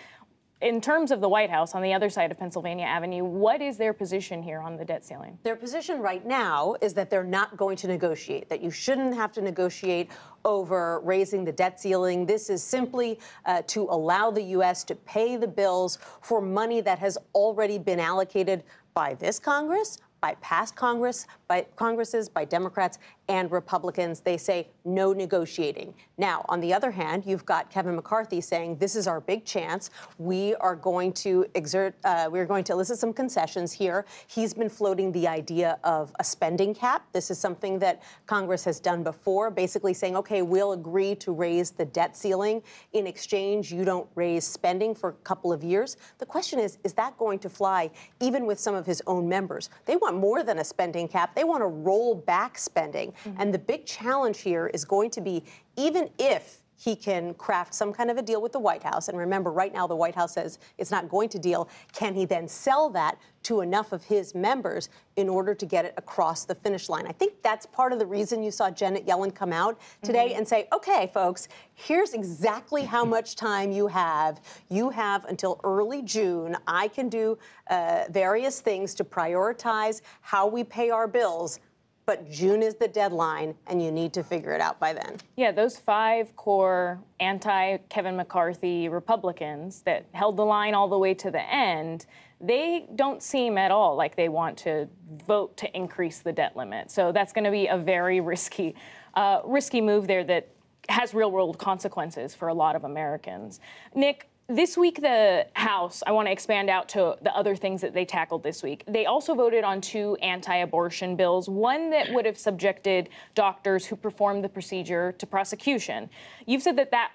in 0.63 0.79
terms 0.79 1.12
of 1.12 1.20
the 1.20 1.27
White 1.27 1.50
House 1.50 1.75
on 1.75 1.82
the 1.82 1.93
other 1.93 2.10
side 2.10 2.32
of 2.32 2.39
Pennsylvania 2.39 2.86
Avenue, 2.86 3.25
what 3.25 3.62
is 3.62 3.77
their 3.77 3.91
position 3.91 4.41
here 4.41 4.62
on 4.62 4.77
the 4.77 4.86
debt 4.86 5.03
ceiling? 5.03 5.38
Their 5.43 5.58
position 5.58 6.00
right 6.00 6.25
now 6.25 6.75
is 6.82 6.93
that 6.93 7.10
they're 7.10 7.25
not 7.25 7.58
going 7.58 7.75
to 7.77 7.88
negotiate, 7.88 8.48
that 8.48 8.63
you 8.63 8.72
shouldn't 8.72 9.13
have 9.13 9.34
to 9.34 9.41
negotiate 9.41 10.10
over 10.46 11.01
raising 11.01 11.43
the 11.43 11.51
debt 11.51 11.82
ceiling. 11.82 12.25
This 12.25 12.50
is 12.50 12.63
simply 12.63 13.20
uh, 13.46 13.62
to 13.67 13.84
allow 13.84 14.32
the 14.32 14.43
U.S. 14.43 14.86
to 14.86 14.96
pay 14.96 15.36
the 15.36 15.48
bills 15.48 16.00
for 16.22 16.39
money 16.39 16.79
that 16.79 16.98
has 17.00 17.17
already 17.36 17.77
been 17.77 18.00
allocated 18.00 18.63
by 18.93 19.15
this 19.15 19.39
Congress, 19.39 19.98
by 20.22 20.36
past 20.36 20.77
Congress, 20.77 21.27
by 21.50 21.65
Congresses, 21.75 22.29
by 22.29 22.46
Democrats 22.46 23.00
and 23.30 23.51
Republicans. 23.51 24.20
They 24.20 24.38
say 24.38 24.68
no 24.86 25.13
negotiating. 25.13 25.94
Now, 26.18 26.46
on 26.50 26.60
the 26.60 26.74
other 26.74 26.92
hand, 26.92 27.24
you've 27.25 27.46
got 27.46 27.70
Kevin 27.70 27.96
McCarthy 27.96 28.42
saying 28.42 28.77
this 28.77 28.96
is 28.96 29.08
our 29.08 29.22
big 29.22 29.46
chance. 29.46 29.89
We 30.18 30.56
are 30.56 30.75
going 30.75 31.13
to 31.13 31.46
exert, 31.56 31.96
uh, 32.03 32.30
we're 32.32 32.46
going 32.46 32.63
to 32.65 32.74
elicit 32.74 33.00
some 33.00 33.13
concessions 33.13 33.72
here. 33.72 34.06
He's 34.27 34.53
been 34.53 34.70
floating 34.70 35.12
the 35.12 35.27
idea 35.27 35.80
of 35.84 36.13
a 36.20 36.24
spending 36.24 36.75
cap. 36.75 37.06
This 37.13 37.32
is 37.32 37.39
something 37.39 37.80
that 37.80 38.03
Congress 38.25 38.63
has 38.65 38.80
done 38.80 39.03
before, 39.03 39.50
basically 39.50 39.94
saying, 39.94 40.18
okay, 40.18 40.42
we'll 40.42 40.74
agree 40.74 41.15
to 41.15 41.32
raise 41.32 41.72
the 41.72 41.86
debt 41.86 42.18
ceiling. 42.18 42.62
In 42.92 43.08
exchange, 43.08 43.72
you 43.72 43.86
don't 43.86 44.08
raise 44.15 44.46
spending 44.46 44.94
for 44.94 45.10
a 45.10 45.13
couple 45.24 45.53
of 45.53 45.63
years. 45.63 45.98
The 46.18 46.25
question 46.25 46.59
is, 46.59 46.77
is 46.83 46.94
that 46.94 47.18
going 47.18 47.40
to 47.40 47.50
fly 47.50 47.90
even 48.20 48.46
with 48.46 48.59
some 48.59 48.75
of 48.75 48.86
his 48.86 49.01
own 49.07 49.27
members? 49.29 49.70
They 49.86 49.96
want 49.96 50.18
more 50.18 50.44
than 50.44 50.59
a 50.59 50.64
spending 50.64 51.07
cap. 51.07 51.36
They 51.36 51.44
want 51.44 51.62
to 51.62 51.68
roll 51.68 52.16
back 52.16 52.57
spending. 52.57 53.13
Mm-hmm. 53.26 53.42
And 53.42 53.54
the 53.54 53.60
big 53.60 53.86
challenge 53.86 54.40
here 54.40 54.68
is 54.68 54.86
going 54.86 55.10
to 55.12 55.22
be 55.22 55.44
even 55.76 56.10
if 56.20 56.64
he 56.84 56.96
can 56.96 57.34
craft 57.36 57.74
some 57.74 57.94
kind 57.94 58.12
of 58.12 58.18
a 58.18 58.22
deal 58.22 58.42
with 58.42 58.52
the 58.52 58.60
White 58.60 58.84
House. 58.84 59.08
And 59.08 59.18
remember, 59.18 59.52
right 59.52 59.74
now 59.74 59.88
the 59.88 59.96
White 59.96 60.16
House 60.16 60.34
says 60.34 60.60
it's 60.78 60.92
not 60.92 61.08
going 61.08 61.30
to 61.30 61.40
deal. 61.40 61.70
Can 61.94 62.14
he 62.14 62.26
then 62.26 62.48
sell 62.48 62.90
that 62.90 63.18
to 63.44 63.62
enough 63.62 63.92
of 63.92 64.04
his 64.04 64.34
members 64.36 64.90
in 65.16 65.30
order 65.30 65.54
to 65.54 65.66
get 65.66 65.86
it 65.86 65.94
across 65.98 66.46
the 66.46 66.56
finish 66.56 66.90
line? 66.90 67.06
I 67.08 67.12
think 67.12 67.42
that's 67.42 67.66
part 67.66 67.94
of 67.94 68.00
the 68.00 68.06
reason 68.06 68.44
you 68.44 68.52
saw 68.52 68.70
Janet 68.70 69.06
Yellen 69.06 69.34
come 69.34 69.54
out 69.54 69.80
today 70.02 70.30
mm-hmm. 70.30 70.40
and 70.40 70.48
say, 70.48 70.68
okay, 70.74 71.10
folks, 71.14 71.48
here's 71.76 72.14
exactly 72.14 72.84
how 72.84 73.06
much 73.06 73.36
time 73.36 73.72
you 73.72 73.88
have. 73.88 74.42
You 74.70 74.90
have 74.90 75.26
until 75.26 75.62
early 75.64 76.02
June. 76.02 76.58
I 76.68 76.90
can 76.90 77.08
do 77.08 77.38
uh, 77.68 78.06
various 78.10 78.60
things 78.60 78.94
to 78.96 79.04
prioritize 79.06 80.02
how 80.22 80.48
we 80.48 80.64
pay 80.64 80.90
our 80.90 81.08
bills 81.08 81.60
but 82.05 82.29
June 82.29 82.61
is 82.61 82.75
the 82.75 82.87
deadline, 82.87 83.55
and 83.68 83.81
you 83.81 83.92
need 83.92 84.13
to 84.13 84.24
figure 84.24 84.53
it 84.53 84.61
out 84.61 84.79
by 84.79 84.94
then. 84.94 85.18
Yeah, 85.35 85.51
those 85.51 85.77
five 85.77 86.35
core 86.35 87.00
anti 87.20 87.77
Kevin 87.89 88.16
McCarthy 88.16 88.89
Republicans 88.89 89.81
that 89.83 90.05
held 90.13 90.37
the 90.37 90.46
line 90.46 90.74
all 90.74 90.87
the 90.87 90.98
way 90.98 91.13
to 91.13 91.31
the 91.31 91.42
end, 91.42 92.05
they 92.42 92.87
don't 92.96 93.24
seem 93.24 93.57
at 93.57 93.72
all 93.72 93.96
like 93.96 94.16
they 94.16 94.29
want 94.29 94.57
to 94.59 94.87
vote 95.25 95.55
to 95.57 95.77
increase 95.77 96.20
the 96.20 96.33
debt 96.33 96.57
limit. 96.57 96.92
So 96.92 97.11
that's 97.11 97.31
going 97.31 97.46
to 97.46 97.51
be 97.51 97.68
a 97.68 97.77
very 97.77 98.20
risky, 98.20 98.75
uh, 99.13 99.42
risky 99.46 99.79
move 99.79 100.07
there 100.07 100.25
that 100.25 100.50
has 100.89 101.13
real 101.13 101.31
world 101.31 101.57
consequences 101.57 102.35
for 102.35 102.50
a 102.50 102.53
lot 102.53 102.75
of 102.75 102.83
Americans. 102.83 103.61
Nick, 103.96 104.27
this 104.55 104.77
week, 104.77 105.01
the 105.01 105.48
House, 105.53 106.03
I 106.05 106.11
want 106.11 106.27
to 106.27 106.31
expand 106.31 106.70
out 106.70 106.89
to 106.89 107.18
the 107.22 107.35
other 107.35 107.55
things 107.55 107.81
that 107.81 107.94
they 107.94 108.05
tackled 108.05 108.44
this 108.44 108.61
week. 108.61 108.83
They 108.87 109.05
also 109.05 109.33
voted 109.33 109.63
on 109.63 109.81
two 109.81 110.16
anti 110.22 110.55
abortion 110.57 111.16
bills, 111.16 111.50
one 111.50 111.89
that 111.89 112.11
would 112.13 112.25
have 112.25 112.37
subjected 112.37 113.09
doctors 113.35 113.85
who 113.85 113.96
performed 113.96 114.44
the 114.44 114.50
procedure 114.50 115.13
to 115.13 115.25
prosecution. 115.25 116.09
You've 116.46 116.61
said 116.61 116.77
that 116.77 116.92
that 116.92 117.11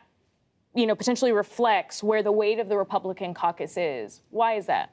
you 0.75 0.87
know, 0.87 0.95
potentially 0.95 1.33
reflects 1.33 2.03
where 2.03 2.23
the 2.23 2.33
weight 2.33 2.59
of 2.59 2.69
the 2.69 2.77
Republican 2.77 3.35
caucus 3.35 3.77
is. 3.77 4.23
Why 4.31 4.55
is 4.55 4.67
that? 4.67 4.91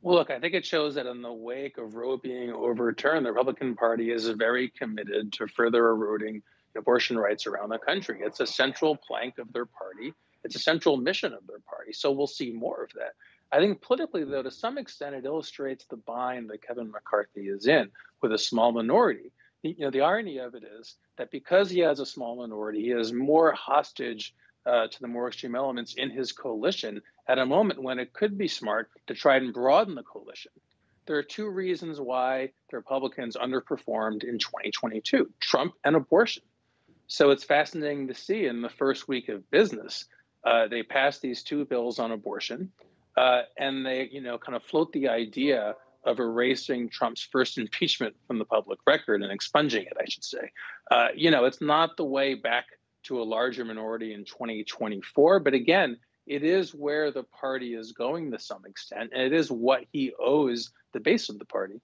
Well, 0.00 0.16
look, 0.16 0.30
I 0.30 0.38
think 0.38 0.54
it 0.54 0.64
shows 0.64 0.94
that 0.94 1.06
in 1.06 1.22
the 1.22 1.32
wake 1.32 1.76
of 1.78 1.96
Roe 1.96 2.16
being 2.16 2.52
overturned, 2.52 3.26
the 3.26 3.30
Republican 3.30 3.74
Party 3.74 4.12
is 4.12 4.28
very 4.28 4.68
committed 4.68 5.32
to 5.34 5.48
further 5.48 5.88
eroding 5.88 6.42
abortion 6.76 7.18
rights 7.18 7.46
around 7.46 7.70
the 7.70 7.78
country. 7.78 8.20
It's 8.22 8.38
a 8.38 8.46
central 8.46 8.96
plank 8.96 9.38
of 9.38 9.52
their 9.52 9.66
party. 9.66 10.14
It's 10.48 10.56
a 10.56 10.60
central 10.60 10.96
mission 10.96 11.34
of 11.34 11.46
their 11.46 11.58
party. 11.60 11.92
So 11.92 12.10
we'll 12.10 12.26
see 12.26 12.52
more 12.52 12.82
of 12.82 12.90
that. 12.94 13.12
I 13.52 13.58
think 13.58 13.82
politically, 13.82 14.24
though, 14.24 14.42
to 14.42 14.50
some 14.50 14.78
extent, 14.78 15.14
it 15.14 15.26
illustrates 15.26 15.84
the 15.84 15.98
bind 15.98 16.48
that 16.48 16.62
Kevin 16.62 16.90
McCarthy 16.90 17.48
is 17.48 17.66
in 17.66 17.90
with 18.22 18.32
a 18.32 18.38
small 18.38 18.72
minority. 18.72 19.30
You 19.62 19.74
know, 19.78 19.90
the 19.90 20.00
irony 20.00 20.38
of 20.38 20.54
it 20.54 20.64
is 20.80 20.94
that 21.18 21.30
because 21.30 21.68
he 21.68 21.80
has 21.80 22.00
a 22.00 22.06
small 22.06 22.36
minority, 22.36 22.80
he 22.80 22.92
is 22.92 23.12
more 23.12 23.52
hostage 23.52 24.34
uh, 24.64 24.86
to 24.86 25.00
the 25.00 25.06
more 25.06 25.28
extreme 25.28 25.54
elements 25.54 25.94
in 25.94 26.08
his 26.08 26.32
coalition 26.32 27.02
at 27.26 27.38
a 27.38 27.44
moment 27.44 27.82
when 27.82 27.98
it 27.98 28.14
could 28.14 28.38
be 28.38 28.48
smart 28.48 28.90
to 29.08 29.14
try 29.14 29.36
and 29.36 29.52
broaden 29.52 29.94
the 29.94 30.02
coalition. 30.02 30.52
There 31.04 31.18
are 31.18 31.22
two 31.22 31.50
reasons 31.50 32.00
why 32.00 32.52
the 32.70 32.78
Republicans 32.78 33.36
underperformed 33.36 34.24
in 34.24 34.38
2022 34.38 35.30
Trump 35.40 35.74
and 35.84 35.94
abortion. 35.94 36.42
So 37.06 37.30
it's 37.30 37.44
fascinating 37.44 38.08
to 38.08 38.14
see 38.14 38.46
in 38.46 38.60
the 38.60 38.68
first 38.68 39.08
week 39.08 39.30
of 39.30 39.50
business 39.50 40.06
uh, 40.44 40.68
they 40.68 40.82
passed 40.82 41.22
these 41.22 41.42
two 41.42 41.64
bills 41.64 41.98
on 41.98 42.12
abortion, 42.12 42.72
uh, 43.16 43.42
and 43.56 43.84
they, 43.84 44.08
you 44.10 44.20
know, 44.20 44.38
kind 44.38 44.56
of 44.56 44.62
float 44.62 44.92
the 44.92 45.08
idea 45.08 45.74
of 46.04 46.20
erasing 46.20 46.88
Trump's 46.88 47.22
first 47.22 47.58
impeachment 47.58 48.14
from 48.26 48.38
the 48.38 48.44
public 48.44 48.78
record 48.86 49.22
and 49.22 49.32
expunging 49.32 49.82
it, 49.82 49.96
I 50.00 50.04
should 50.08 50.24
say. 50.24 50.50
Uh, 50.90 51.08
you 51.14 51.30
know, 51.30 51.44
it's 51.44 51.60
not 51.60 51.96
the 51.96 52.04
way 52.04 52.34
back 52.34 52.66
to 53.04 53.20
a 53.20 53.24
larger 53.24 53.64
minority 53.64 54.14
in 54.14 54.24
2024, 54.24 55.40
but 55.40 55.54
again, 55.54 55.98
it 56.26 56.44
is 56.44 56.74
where 56.74 57.10
the 57.10 57.22
party 57.22 57.74
is 57.74 57.92
going 57.92 58.30
to 58.30 58.38
some 58.38 58.64
extent, 58.66 59.10
and 59.14 59.22
it 59.22 59.32
is 59.32 59.50
what 59.50 59.84
he 59.92 60.12
owes 60.20 60.70
the 60.92 61.00
base 61.00 61.28
of 61.30 61.38
the 61.38 61.44
party. 61.44 61.80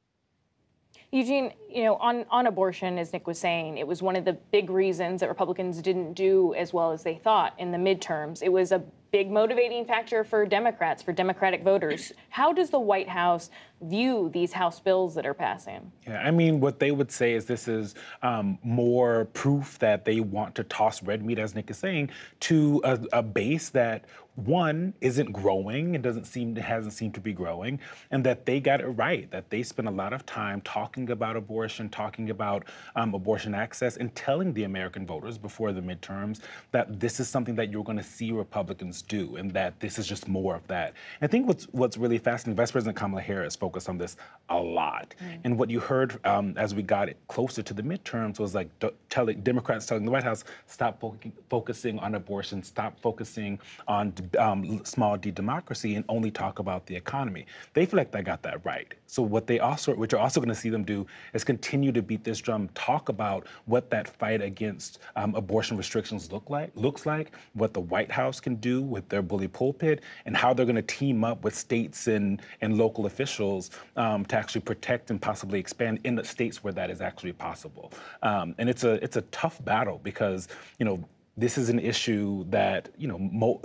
Eugene, 1.14 1.53
you 1.70 1.85
know, 1.85 1.94
on, 1.94 2.27
on 2.29 2.48
abortion, 2.48 2.98
as 2.98 3.12
Nick 3.12 3.29
was 3.29 3.38
saying, 3.38 3.79
it 3.79 3.87
was 3.87 4.03
one 4.03 4.16
of 4.16 4.24
the 4.24 4.33
big 4.33 4.68
reasons 4.68 5.20
that 5.20 5.29
Republicans 5.29 5.81
didn't 5.81 6.14
do 6.14 6.53
as 6.55 6.72
well 6.72 6.90
as 6.90 7.05
they 7.05 7.14
thought 7.14 7.55
in 7.57 7.70
the 7.70 7.79
midterms. 7.79 8.42
It 8.42 8.48
was 8.48 8.72
a 8.72 8.83
big 9.14 9.31
motivating 9.31 9.85
factor 9.85 10.24
for 10.24 10.44
Democrats, 10.44 11.00
for 11.00 11.12
Democratic 11.12 11.62
voters. 11.62 12.12
How 12.31 12.53
does 12.53 12.70
the 12.70 12.81
White 12.81 13.09
House 13.09 13.48
view 13.81 14.29
these 14.33 14.53
House 14.53 14.81
bills 14.81 15.14
that 15.14 15.24
are 15.24 15.35
passing? 15.35 15.92
Yeah, 16.05 16.20
I 16.20 16.33
mean, 16.33 16.59
what 16.59 16.81
they 16.81 16.90
would 16.90 17.12
say 17.12 17.35
is 17.35 17.44
this 17.44 17.68
is 17.68 17.94
um, 18.24 18.59
more 18.64 19.27
proof 19.27 19.79
that 19.79 20.05
they 20.05 20.18
want 20.18 20.57
to 20.57 20.64
toss 20.64 21.00
red 21.00 21.24
meat, 21.24 21.38
as 21.38 21.55
Nick 21.55 21.70
is 21.70 21.79
saying, 21.79 22.11
to 22.40 22.81
a, 22.83 22.98
a 23.12 23.22
base 23.22 23.68
that 23.68 24.05
one 24.37 24.92
isn't 25.00 25.33
growing 25.33 25.94
and 25.94 26.03
doesn't 26.03 26.24
seem 26.24 26.57
hasn't 26.57 26.92
seemed 26.92 27.14
to 27.14 27.20
be 27.20 27.33
growing 27.33 27.79
and 28.11 28.24
that 28.24 28.44
they 28.46 28.59
got 28.59 28.81
it 28.81 28.87
right 28.88 29.31
that 29.31 29.48
they 29.48 29.62
spent 29.62 29.87
a 29.87 29.90
lot 29.90 30.12
of 30.12 30.27
time 30.27 30.61
talking 30.62 31.11
about 31.11 31.37
abortion 31.37 31.88
talking 31.88 32.31
about 32.31 32.64
um, 32.96 33.14
abortion 33.14 33.55
access 33.55 33.96
and 33.96 34.12
telling 34.16 34.53
the 34.53 34.64
american 34.64 35.07
voters 35.07 35.38
before 35.38 35.72
the 35.72 35.81
midterms 35.81 36.40
that 36.72 36.98
this 36.98 37.20
is 37.20 37.29
something 37.29 37.55
that 37.55 37.70
you're 37.70 37.85
going 37.85 37.96
to 37.96 38.03
see 38.03 38.33
republicans 38.33 39.03
do 39.07 39.37
and 39.37 39.53
that 39.53 39.79
this 39.81 39.99
is 39.99 40.07
just 40.07 40.29
more 40.29 40.55
of 40.55 40.67
that 40.67 40.95
i 41.23 41.27
think 41.27 41.47
what's 41.47 41.64
what's 41.73 41.97
really 41.97 42.19
fascinating 42.19 42.57
vice 42.57 42.71
president 42.71 42.97
kamala 42.97 43.21
harris 43.21 43.55
focused 43.55 43.88
on 43.88 43.99
this 43.99 44.17
a 44.51 44.57
lot 44.57 45.14
mm. 45.23 45.38
and 45.45 45.59
what 45.59 45.71
you 45.71 45.81
heard 45.81 46.19
um, 46.27 46.55
as 46.57 46.75
we 46.75 46.83
got 46.83 47.09
closer 47.29 47.62
to 47.62 47.75
the 47.75 47.83
midterms 47.83 48.38
was 48.38 48.55
like 48.55 48.69
telling 49.09 49.40
democrats 49.40 49.87
telling 49.87 50.05
the 50.05 50.11
white 50.11 50.25
house 50.25 50.45
stop 50.67 51.01
fo- 51.01 51.17
focusing 51.49 51.99
on 51.99 52.14
abortion 52.14 52.62
stop 52.62 52.99
focusing 53.01 53.59
on 53.88 54.12
um, 54.38 54.85
small 54.85 55.17
d 55.17 55.31
democracy 55.31 55.95
and 55.95 56.05
only 56.09 56.31
talk 56.31 56.59
about 56.59 56.87
the 56.87 56.97
economy. 56.97 57.47
They 57.75 57.87
feel 57.87 57.99
like 57.99 58.11
they 58.11 58.23
got 58.23 58.43
that 58.43 58.64
right. 58.64 58.93
So 59.07 59.23
what 59.23 59.47
they 59.47 59.61
also, 59.61 59.95
what 59.95 60.11
you're 60.11 60.21
also 60.21 60.40
going 60.40 60.49
to 60.49 60.55
see 60.55 60.71
them 60.71 60.85
do, 60.85 61.07
is 61.35 61.45
continue 61.45 61.93
to 61.93 62.03
beat 62.03 62.25
this 62.25 62.38
drum, 62.38 62.69
talk 62.75 63.09
about 63.09 63.47
what 63.67 63.90
that 63.90 64.09
fight 64.09 64.43
against 64.43 65.01
um, 65.17 65.35
abortion 65.35 65.77
restrictions 65.77 66.33
look 66.33 66.49
like, 66.51 66.71
looks 66.75 67.07
like, 67.07 67.33
what 67.53 67.75
the 67.75 67.81
White 67.81 68.11
House 68.11 68.40
can 68.40 68.57
do 68.57 68.83
with 68.94 69.07
their 69.11 69.22
bully 69.30 69.48
pulpit, 69.48 70.02
and 70.26 70.35
how 70.37 70.54
they're 70.54 70.70
going 70.72 70.85
to 70.87 70.94
team 71.00 71.24
up 71.30 71.44
with 71.44 71.54
states 71.54 72.07
and 72.07 72.40
and 72.62 72.78
local 72.78 73.04
officials 73.07 73.70
um, 73.96 74.24
to 74.30 74.37
actually 74.37 74.62
protect 74.72 75.11
and 75.11 75.20
possibly 75.20 75.59
expand 75.59 75.94
in 76.04 76.14
the 76.14 76.24
states 76.24 76.57
where 76.64 76.72
that 76.72 76.88
is 76.94 77.00
actually 77.09 77.35
possible. 77.48 77.92
Um, 78.22 78.54
and 78.59 78.66
it's 78.72 78.85
a 78.85 78.92
it's 79.04 79.16
a 79.16 79.24
tough 79.42 79.62
battle 79.64 80.00
because 80.02 80.48
you 80.78 80.87
know 80.87 80.96
this 81.37 81.59
is 81.59 81.68
an 81.68 81.80
issue 81.92 82.46
that 82.48 82.88
you 82.96 83.09
know. 83.09 83.61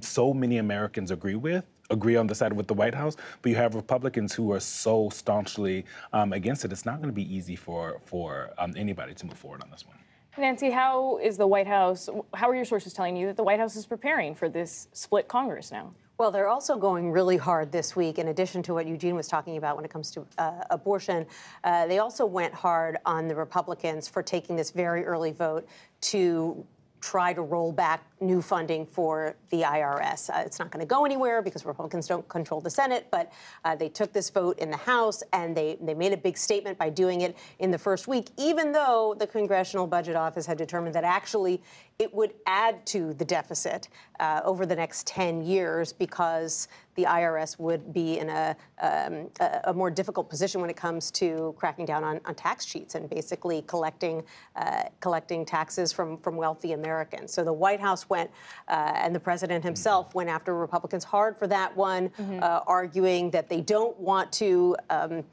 So 0.00 0.32
many 0.32 0.56
Americans 0.56 1.10
agree 1.10 1.34
with, 1.34 1.66
agree 1.90 2.16
on 2.16 2.26
the 2.26 2.34
side 2.34 2.52
with 2.52 2.66
the 2.66 2.72
White 2.72 2.94
House, 2.94 3.14
but 3.42 3.50
you 3.50 3.56
have 3.56 3.74
Republicans 3.74 4.32
who 4.32 4.50
are 4.52 4.60
so 4.60 5.10
staunchly 5.10 5.84
um, 6.14 6.32
against 6.32 6.64
it. 6.64 6.72
It's 6.72 6.86
not 6.86 6.96
going 6.96 7.10
to 7.14 7.20
be 7.24 7.28
easy 7.36 7.56
for 7.56 8.00
for 8.04 8.50
um, 8.56 8.72
anybody 8.74 9.12
to 9.14 9.26
move 9.26 9.36
forward 9.36 9.62
on 9.62 9.70
this 9.70 9.86
one. 9.86 9.98
Nancy, 10.38 10.70
how 10.70 11.18
is 11.22 11.38
the 11.38 11.46
White 11.46 11.66
House? 11.66 12.08
How 12.34 12.50
are 12.50 12.54
your 12.54 12.66
sources 12.66 12.92
telling 12.92 13.16
you 13.16 13.26
that 13.26 13.36
the 13.36 13.42
White 13.42 13.58
House 13.58 13.74
is 13.74 13.86
preparing 13.86 14.34
for 14.34 14.48
this 14.48 14.88
split 14.92 15.28
Congress 15.28 15.72
now? 15.72 15.94
Well, 16.18 16.30
they're 16.30 16.48
also 16.48 16.76
going 16.76 17.10
really 17.10 17.36
hard 17.36 17.72
this 17.72 17.96
week, 17.96 18.18
in 18.18 18.28
addition 18.28 18.62
to 18.64 18.74
what 18.74 18.86
Eugene 18.86 19.14
was 19.14 19.28
talking 19.28 19.56
about 19.56 19.76
when 19.76 19.84
it 19.84 19.90
comes 19.90 20.10
to 20.12 20.26
uh, 20.38 20.64
abortion. 20.70 21.26
Uh, 21.64 21.86
they 21.86 21.98
also 21.98 22.24
went 22.26 22.52
hard 22.52 22.98
on 23.06 23.28
the 23.28 23.34
Republicans 23.34 24.08
for 24.08 24.22
taking 24.22 24.56
this 24.56 24.70
very 24.70 25.04
early 25.04 25.32
vote 25.32 25.66
to 26.02 26.64
try 27.00 27.32
to 27.32 27.42
roll 27.42 27.72
back 27.72 28.02
new 28.20 28.40
funding 28.40 28.86
for 28.86 29.36
the 29.50 29.62
IRS. 29.62 30.30
Uh, 30.30 30.42
it's 30.44 30.58
not 30.58 30.70
going 30.70 30.80
to 30.80 30.88
go 30.88 31.04
anywhere 31.04 31.42
because 31.42 31.66
Republicans 31.66 32.06
don't 32.06 32.26
control 32.28 32.60
the 32.60 32.70
Senate, 32.70 33.06
but 33.10 33.32
uh, 33.64 33.76
they 33.76 33.88
took 33.88 34.12
this 34.12 34.30
vote 34.30 34.58
in 34.58 34.70
the 34.70 34.76
House 34.76 35.22
and 35.32 35.56
they, 35.56 35.76
they 35.80 35.94
made 35.94 36.12
a 36.12 36.16
big 36.16 36.36
statement 36.36 36.78
by 36.78 36.88
doing 36.88 37.22
it 37.22 37.36
in 37.58 37.70
the 37.70 37.78
first 37.78 38.08
week, 38.08 38.30
even 38.38 38.72
though 38.72 39.14
the 39.18 39.26
Congressional 39.26 39.86
Budget 39.86 40.16
Office 40.16 40.46
had 40.46 40.56
determined 40.56 40.94
that 40.94 41.04
actually 41.04 41.60
it 41.98 42.12
would 42.12 42.34
add 42.46 42.84
to 42.86 43.14
the 43.14 43.24
deficit 43.24 43.88
uh, 44.20 44.40
over 44.44 44.66
the 44.66 44.76
next 44.76 45.06
10 45.06 45.42
years 45.42 45.92
because 45.92 46.68
the 46.94 47.04
IRS 47.04 47.58
would 47.58 47.92
be 47.92 48.18
in 48.18 48.28
a, 48.28 48.56
um, 48.80 49.30
a, 49.64 49.72
more 49.72 49.90
difficult 49.90 50.28
position 50.28 50.60
when 50.60 50.70
it 50.70 50.76
comes 50.76 51.10
to 51.10 51.54
cracking 51.58 51.84
down 51.84 52.02
on, 52.02 52.20
on 52.24 52.34
tax 52.34 52.64
cheats 52.64 52.94
and 52.94 53.08
basically 53.08 53.62
collecting 53.62 54.22
uh, 54.56 54.84
collecting 55.00 55.44
taxes 55.44 55.92
from, 55.92 56.16
from 56.18 56.36
wealthy 56.36 56.72
Americans. 56.72 57.32
So 57.32 57.44
the 57.44 57.52
White 57.52 57.80
House 57.80 58.05
went, 58.08 58.30
uh, 58.68 58.92
and 58.94 59.14
the 59.14 59.20
president 59.20 59.64
himself 59.64 60.14
went 60.14 60.28
after 60.28 60.54
Republicans 60.54 61.04
hard 61.04 61.36
for 61.38 61.46
that 61.46 61.76
one, 61.76 62.08
mm-hmm. 62.10 62.42
Uh, 62.42 62.60
arguing 62.66 63.30
that 63.30 63.48
they 63.48 63.60
don't 63.60 63.98
want 63.98 64.30
to 64.32 64.76
um, 64.90 65.24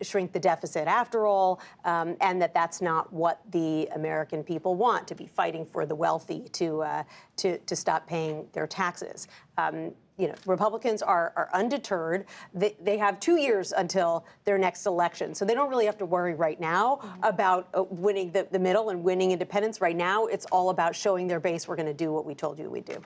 shrink 0.00 0.32
the 0.32 0.38
deficit 0.38 0.86
after 0.86 1.26
all, 1.26 1.60
um, 1.84 2.16
and 2.20 2.40
that 2.40 2.54
that's 2.54 2.80
not 2.80 3.12
what 3.12 3.40
the 3.50 3.88
American 3.94 4.44
people 4.44 4.74
want 4.74 5.08
to 5.08 5.14
be 5.14 5.26
fighting 5.26 5.66
for 5.66 5.86
the 5.86 5.94
wealthy 5.94 6.48
to 6.52 6.82
uh, 6.82 7.02
to, 7.36 7.58
to 7.58 7.74
stop 7.74 8.06
paying 8.06 8.46
their 8.52 8.66
taxes. 8.66 9.28
Um, 9.58 9.92
you 10.18 10.28
know, 10.28 10.34
Republicans 10.46 11.02
are, 11.02 11.32
are 11.36 11.48
undeterred. 11.54 12.26
They, 12.54 12.76
they 12.80 12.98
have 12.98 13.18
two 13.18 13.36
years 13.36 13.72
until 13.72 14.24
their 14.44 14.58
next 14.58 14.86
election. 14.86 15.34
So 15.34 15.44
they 15.44 15.54
don't 15.54 15.70
really 15.70 15.86
have 15.86 15.98
to 15.98 16.06
worry 16.06 16.34
right 16.34 16.60
now 16.60 17.00
mm-hmm. 17.02 17.24
about 17.24 17.68
uh, 17.74 17.84
winning 17.84 18.30
the, 18.30 18.46
the 18.50 18.58
middle 18.58 18.90
and 18.90 19.02
winning 19.02 19.32
independents. 19.32 19.80
Right 19.80 19.96
now, 19.96 20.26
it's 20.26 20.44
all 20.46 20.70
about 20.70 20.94
showing 20.94 21.26
their 21.26 21.40
base 21.40 21.66
we're 21.66 21.76
going 21.76 21.86
to 21.86 21.94
do 21.94 22.12
what 22.12 22.26
we 22.26 22.34
told 22.34 22.58
you 22.58 22.68
we'd 22.68 22.84
do. 22.84 23.00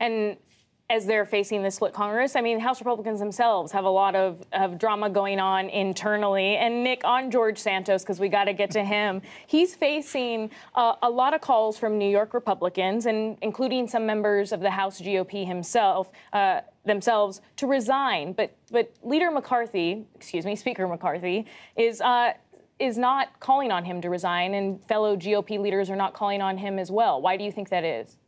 And 0.00 0.36
as 0.90 1.06
they're 1.06 1.24
facing 1.24 1.62
the 1.62 1.70
split 1.70 1.94
Congress. 1.94 2.36
I 2.36 2.42
mean, 2.42 2.60
House 2.60 2.78
Republicans 2.78 3.18
themselves 3.18 3.72
have 3.72 3.84
a 3.84 3.90
lot 3.90 4.14
of, 4.14 4.44
of 4.52 4.78
drama 4.78 5.08
going 5.08 5.40
on 5.40 5.70
internally. 5.70 6.56
And 6.56 6.84
Nick, 6.84 7.02
on 7.04 7.30
George 7.30 7.58
Santos, 7.58 8.02
because 8.02 8.20
we 8.20 8.28
got 8.28 8.44
to 8.44 8.52
get 8.52 8.70
to 8.72 8.84
him, 8.84 9.22
he's 9.46 9.74
facing 9.74 10.50
uh, 10.74 10.96
a 11.02 11.08
lot 11.08 11.32
of 11.32 11.40
calls 11.40 11.78
from 11.78 11.96
New 11.96 12.08
York 12.08 12.34
Republicans, 12.34 13.06
and 13.06 13.38
including 13.40 13.88
some 13.88 14.04
members 14.04 14.52
of 14.52 14.60
the 14.60 14.70
House 14.70 15.00
GOP 15.00 15.46
himself. 15.46 16.10
Uh, 16.32 16.60
themselves 16.86 17.40
to 17.56 17.66
resign, 17.66 18.34
but 18.34 18.54
but 18.70 18.92
Leader 19.02 19.30
McCarthy, 19.30 20.04
excuse 20.14 20.44
me, 20.44 20.54
Speaker 20.54 20.86
McCarthy, 20.86 21.46
is 21.76 22.02
uh, 22.02 22.34
is 22.78 22.98
not 22.98 23.40
calling 23.40 23.70
on 23.70 23.86
him 23.86 24.02
to 24.02 24.10
resign, 24.10 24.52
and 24.52 24.84
fellow 24.84 25.16
GOP 25.16 25.58
leaders 25.58 25.88
are 25.88 25.96
not 25.96 26.12
calling 26.12 26.42
on 26.42 26.58
him 26.58 26.78
as 26.78 26.90
well. 26.90 27.22
Why 27.22 27.38
do 27.38 27.44
you 27.44 27.50
think 27.50 27.70
that 27.70 27.84
is? 27.84 28.18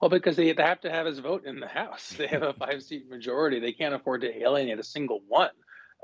Well, 0.00 0.10
because 0.10 0.36
they 0.36 0.54
have 0.58 0.80
to 0.80 0.90
have 0.90 1.06
his 1.06 1.20
vote 1.20 1.46
in 1.46 1.58
the 1.58 1.68
House. 1.68 2.14
They 2.18 2.26
have 2.26 2.42
a 2.42 2.52
five 2.52 2.82
seat 2.82 3.08
majority. 3.08 3.60
They 3.60 3.72
can't 3.72 3.94
afford 3.94 4.22
to 4.22 4.42
alienate 4.42 4.78
a 4.78 4.84
single 4.84 5.20
one. 5.26 5.50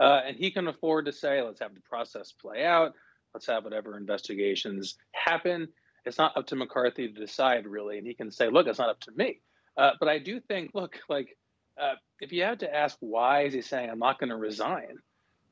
Uh, 0.00 0.22
and 0.26 0.36
he 0.36 0.50
can 0.50 0.68
afford 0.68 1.06
to 1.06 1.12
say, 1.12 1.42
let's 1.42 1.60
have 1.60 1.74
the 1.74 1.80
process 1.80 2.32
play 2.32 2.64
out. 2.64 2.94
Let's 3.34 3.46
have 3.46 3.64
whatever 3.64 3.96
investigations 3.96 4.96
happen. 5.12 5.68
It's 6.04 6.18
not 6.18 6.36
up 6.36 6.46
to 6.48 6.56
McCarthy 6.56 7.08
to 7.08 7.20
decide, 7.20 7.66
really. 7.66 7.98
And 7.98 8.06
he 8.06 8.14
can 8.14 8.30
say, 8.30 8.48
look, 8.48 8.66
it's 8.66 8.78
not 8.78 8.88
up 8.88 9.00
to 9.00 9.12
me. 9.14 9.40
Uh, 9.76 9.92
but 10.00 10.08
I 10.08 10.18
do 10.18 10.40
think, 10.40 10.70
look, 10.74 10.98
like, 11.08 11.36
uh, 11.80 11.94
if 12.20 12.32
you 12.32 12.42
had 12.42 12.60
to 12.60 12.74
ask 12.74 12.96
why 13.00 13.42
is 13.42 13.54
he 13.54 13.62
saying, 13.62 13.90
I'm 13.90 13.98
not 13.98 14.18
going 14.18 14.30
to 14.30 14.36
resign, 14.36 14.98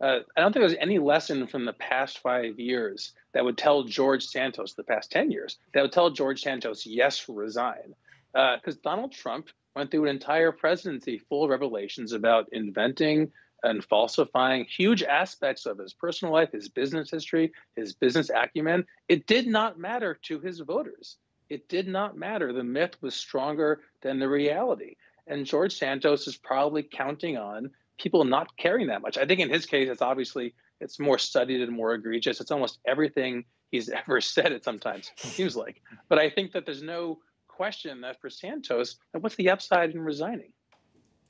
uh, 0.00 0.20
I 0.37 0.40
don't 0.40 0.53
think 0.53 0.62
there's 0.62 0.79
any 0.81 0.98
lesson 0.98 1.46
from 1.46 1.66
the 1.66 1.72
past 1.74 2.18
five 2.18 2.59
years 2.59 3.12
that 3.33 3.44
would 3.44 3.59
tell 3.59 3.85
George 3.85 4.24
Santos, 4.24 4.74
the 4.74 4.85
past 4.85 5.11
10 5.12 5.31
years, 5.31 5.59
that 5.74 5.83
would 5.83 5.92
tell 5.92 6.11
George 6.11 6.42
Santos, 6.42 6.87
yes, 6.87 7.26
resign 7.29 7.94
because 8.33 8.77
uh, 8.77 8.81
Donald 8.83 9.12
Trump 9.12 9.49
went 9.75 9.90
through 9.90 10.05
an 10.05 10.11
entire 10.11 10.53
presidency 10.53 11.19
full 11.19 11.45
of 11.45 11.51
revelations 11.51 12.12
about 12.12 12.49
inventing 12.53 13.33
and 13.62 13.85
falsifying 13.85 14.64
huge 14.64 15.03
aspects 15.03 15.66
of 15.66 15.79
his 15.79 15.93
personal 15.93 16.33
life, 16.33 16.53
his 16.53 16.69
business 16.69 17.11
history, 17.11 17.53
his 17.77 17.93
business 17.93 18.31
acumen. 18.31 18.87
It 19.09 19.27
did 19.27 19.47
not 19.47 19.79
matter 19.79 20.19
to 20.23 20.40
his 20.40 20.61
voters. 20.61 21.16
It 21.49 21.69
did 21.69 21.88
not 21.88 22.16
matter. 22.16 22.53
The 22.53 22.64
myth 22.64 22.97
was 23.01 23.14
stronger 23.14 23.81
than 24.03 24.19
the 24.19 24.29
reality. 24.29 24.97
And 25.27 25.47
George 25.47 25.77
Santos 25.77 26.27
is 26.27 26.37
probably 26.37 26.83
counting 26.83 27.37
on 27.37 27.71
people 27.99 28.25
not 28.25 28.57
caring 28.57 28.87
that 28.87 29.03
much. 29.03 29.19
I 29.19 29.27
think 29.27 29.40
in 29.40 29.51
his 29.51 29.66
case, 29.66 29.88
it's 29.90 30.03
obviously 30.03 30.55
it's 30.81 30.99
more 30.99 31.19
studied 31.19 31.61
and 31.61 31.73
more 31.73 31.93
egregious. 31.95 32.40
It's 32.40 32.51
almost 32.51 32.79
everything 32.87 33.45
he's 33.71 33.88
ever 34.07 34.21
said. 34.21 34.53
It 34.53 34.64
sometimes 34.64 35.11
seems 35.16 35.57
like, 35.57 35.83
but 36.09 36.19
I 36.19 36.31
think 36.31 36.53
that 36.53 36.64
there's 36.64 36.83
no 36.83 37.19
question 37.61 38.01
that 38.01 38.18
for 38.23 38.31
Santos, 38.31 38.96
what's 39.20 39.37
the 39.37 39.51
upside 39.51 39.90
in 39.90 40.01
resigning? 40.01 40.51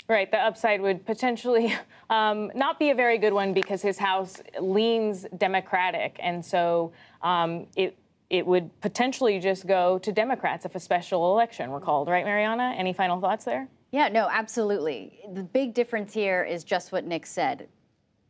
Right, 0.06 0.30
the 0.30 0.38
upside 0.38 0.80
would 0.80 1.04
potentially 1.04 1.74
um, 2.10 2.52
not 2.54 2.78
be 2.78 2.90
a 2.90 2.94
very 2.94 3.18
good 3.18 3.32
one 3.32 3.52
because 3.52 3.82
his 3.82 3.98
house 3.98 4.40
leans 4.60 5.26
Democratic, 5.36 6.20
and 6.22 6.44
so 6.46 6.92
um, 7.22 7.66
it 7.74 7.98
it 8.38 8.46
would 8.46 8.70
potentially 8.80 9.40
just 9.40 9.66
go 9.66 9.98
to 9.98 10.12
Democrats 10.12 10.64
if 10.64 10.76
a 10.76 10.78
special 10.78 11.32
election 11.32 11.68
were 11.72 11.80
called. 11.80 12.06
Right, 12.06 12.24
Mariana? 12.24 12.74
Any 12.78 12.92
final 12.92 13.20
thoughts 13.20 13.44
there? 13.44 13.66
Yeah, 13.90 14.06
no, 14.06 14.28
absolutely. 14.30 15.18
The 15.34 15.42
big 15.42 15.74
difference 15.74 16.14
here 16.14 16.44
is 16.44 16.62
just 16.62 16.92
what 16.92 17.04
Nick 17.04 17.26
said. 17.26 17.66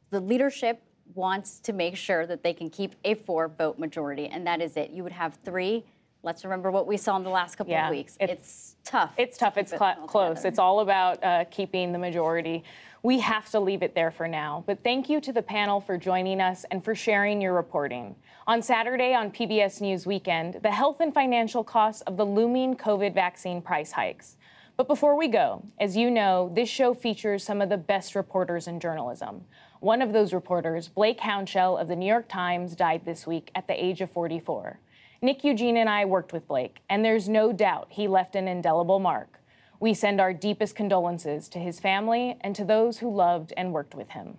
The 0.08 0.20
leadership 0.20 0.82
wants 1.14 1.60
to 1.60 1.74
make 1.74 1.96
sure 1.96 2.26
that 2.26 2.42
they 2.42 2.54
can 2.54 2.70
keep 2.70 2.94
a 3.04 3.12
four 3.12 3.48
vote 3.48 3.78
majority, 3.78 4.26
and 4.28 4.46
that 4.46 4.62
is 4.62 4.78
it. 4.78 4.88
You 4.88 5.02
would 5.02 5.12
have 5.12 5.34
three 5.44 5.84
let's 6.22 6.44
remember 6.44 6.70
what 6.70 6.86
we 6.86 6.96
saw 6.96 7.16
in 7.16 7.24
the 7.24 7.30
last 7.30 7.56
couple 7.56 7.72
yeah, 7.72 7.86
of 7.86 7.90
weeks. 7.90 8.16
It's, 8.20 8.32
it's, 8.32 8.76
tough. 8.84 9.12
It's 9.16 9.38
tough. 9.38 9.56
It's 9.56 9.70
cl- 9.70 10.06
close. 10.06 10.44
It's 10.44 10.58
all 10.58 10.80
about 10.80 11.22
uh, 11.22 11.44
keeping 11.50 11.92
the 11.92 11.98
majority. 11.98 12.64
We 13.02 13.20
have 13.20 13.48
to 13.50 13.60
leave 13.60 13.82
it 13.82 13.94
there 13.94 14.10
for 14.10 14.28
now. 14.28 14.62
But 14.66 14.84
thank 14.84 15.08
you 15.08 15.20
to 15.22 15.32
the 15.32 15.42
panel 15.42 15.80
for 15.80 15.96
joining 15.96 16.40
us 16.40 16.66
and 16.70 16.84
for 16.84 16.94
sharing 16.94 17.40
your 17.40 17.54
reporting. 17.54 18.14
On 18.46 18.62
Saturday 18.62 19.14
on 19.14 19.30
PBS 19.30 19.80
News 19.80 20.06
Weekend, 20.06 20.60
the 20.62 20.70
health 20.70 21.00
and 21.00 21.14
financial 21.14 21.64
costs 21.64 22.02
of 22.02 22.16
the 22.16 22.26
looming 22.26 22.76
COVID 22.76 23.14
vaccine 23.14 23.62
price 23.62 23.92
hikes. 23.92 24.36
But 24.76 24.88
before 24.88 25.16
we 25.16 25.28
go, 25.28 25.62
as 25.78 25.96
you 25.96 26.10
know, 26.10 26.50
this 26.54 26.68
show 26.68 26.94
features 26.94 27.44
some 27.44 27.60
of 27.60 27.68
the 27.68 27.76
best 27.76 28.14
reporters 28.14 28.66
in 28.66 28.80
journalism. 28.80 29.44
One 29.80 30.02
of 30.02 30.12
those 30.12 30.32
reporters, 30.32 30.88
Blake 30.88 31.20
Hounshell 31.20 31.78
of 31.78 31.88
the 31.88 31.96
New 31.96 32.06
York 32.06 32.28
Times, 32.28 32.76
died 32.76 33.04
this 33.04 33.26
week 33.26 33.50
at 33.54 33.66
the 33.66 33.82
age 33.82 34.00
of 34.00 34.10
44. 34.10 34.78
Nick 35.22 35.44
Eugene 35.44 35.76
and 35.76 35.88
I 35.90 36.06
worked 36.06 36.32
with 36.32 36.48
Blake, 36.48 36.80
and 36.88 37.04
there's 37.04 37.28
no 37.28 37.52
doubt 37.52 37.88
he 37.90 38.08
left 38.08 38.34
an 38.36 38.48
indelible 38.48 38.98
mark. 38.98 39.38
We 39.78 39.92
send 39.92 40.18
our 40.18 40.32
deepest 40.32 40.74
condolences 40.74 41.46
to 41.50 41.58
his 41.58 41.78
family 41.78 42.38
and 42.40 42.56
to 42.56 42.64
those 42.64 42.98
who 42.98 43.14
loved 43.14 43.52
and 43.54 43.70
worked 43.70 43.94
with 43.94 44.08
him. 44.08 44.38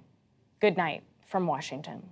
Good 0.59 0.77
night 0.77 1.03
from 1.23 1.45
Washington. 1.45 2.09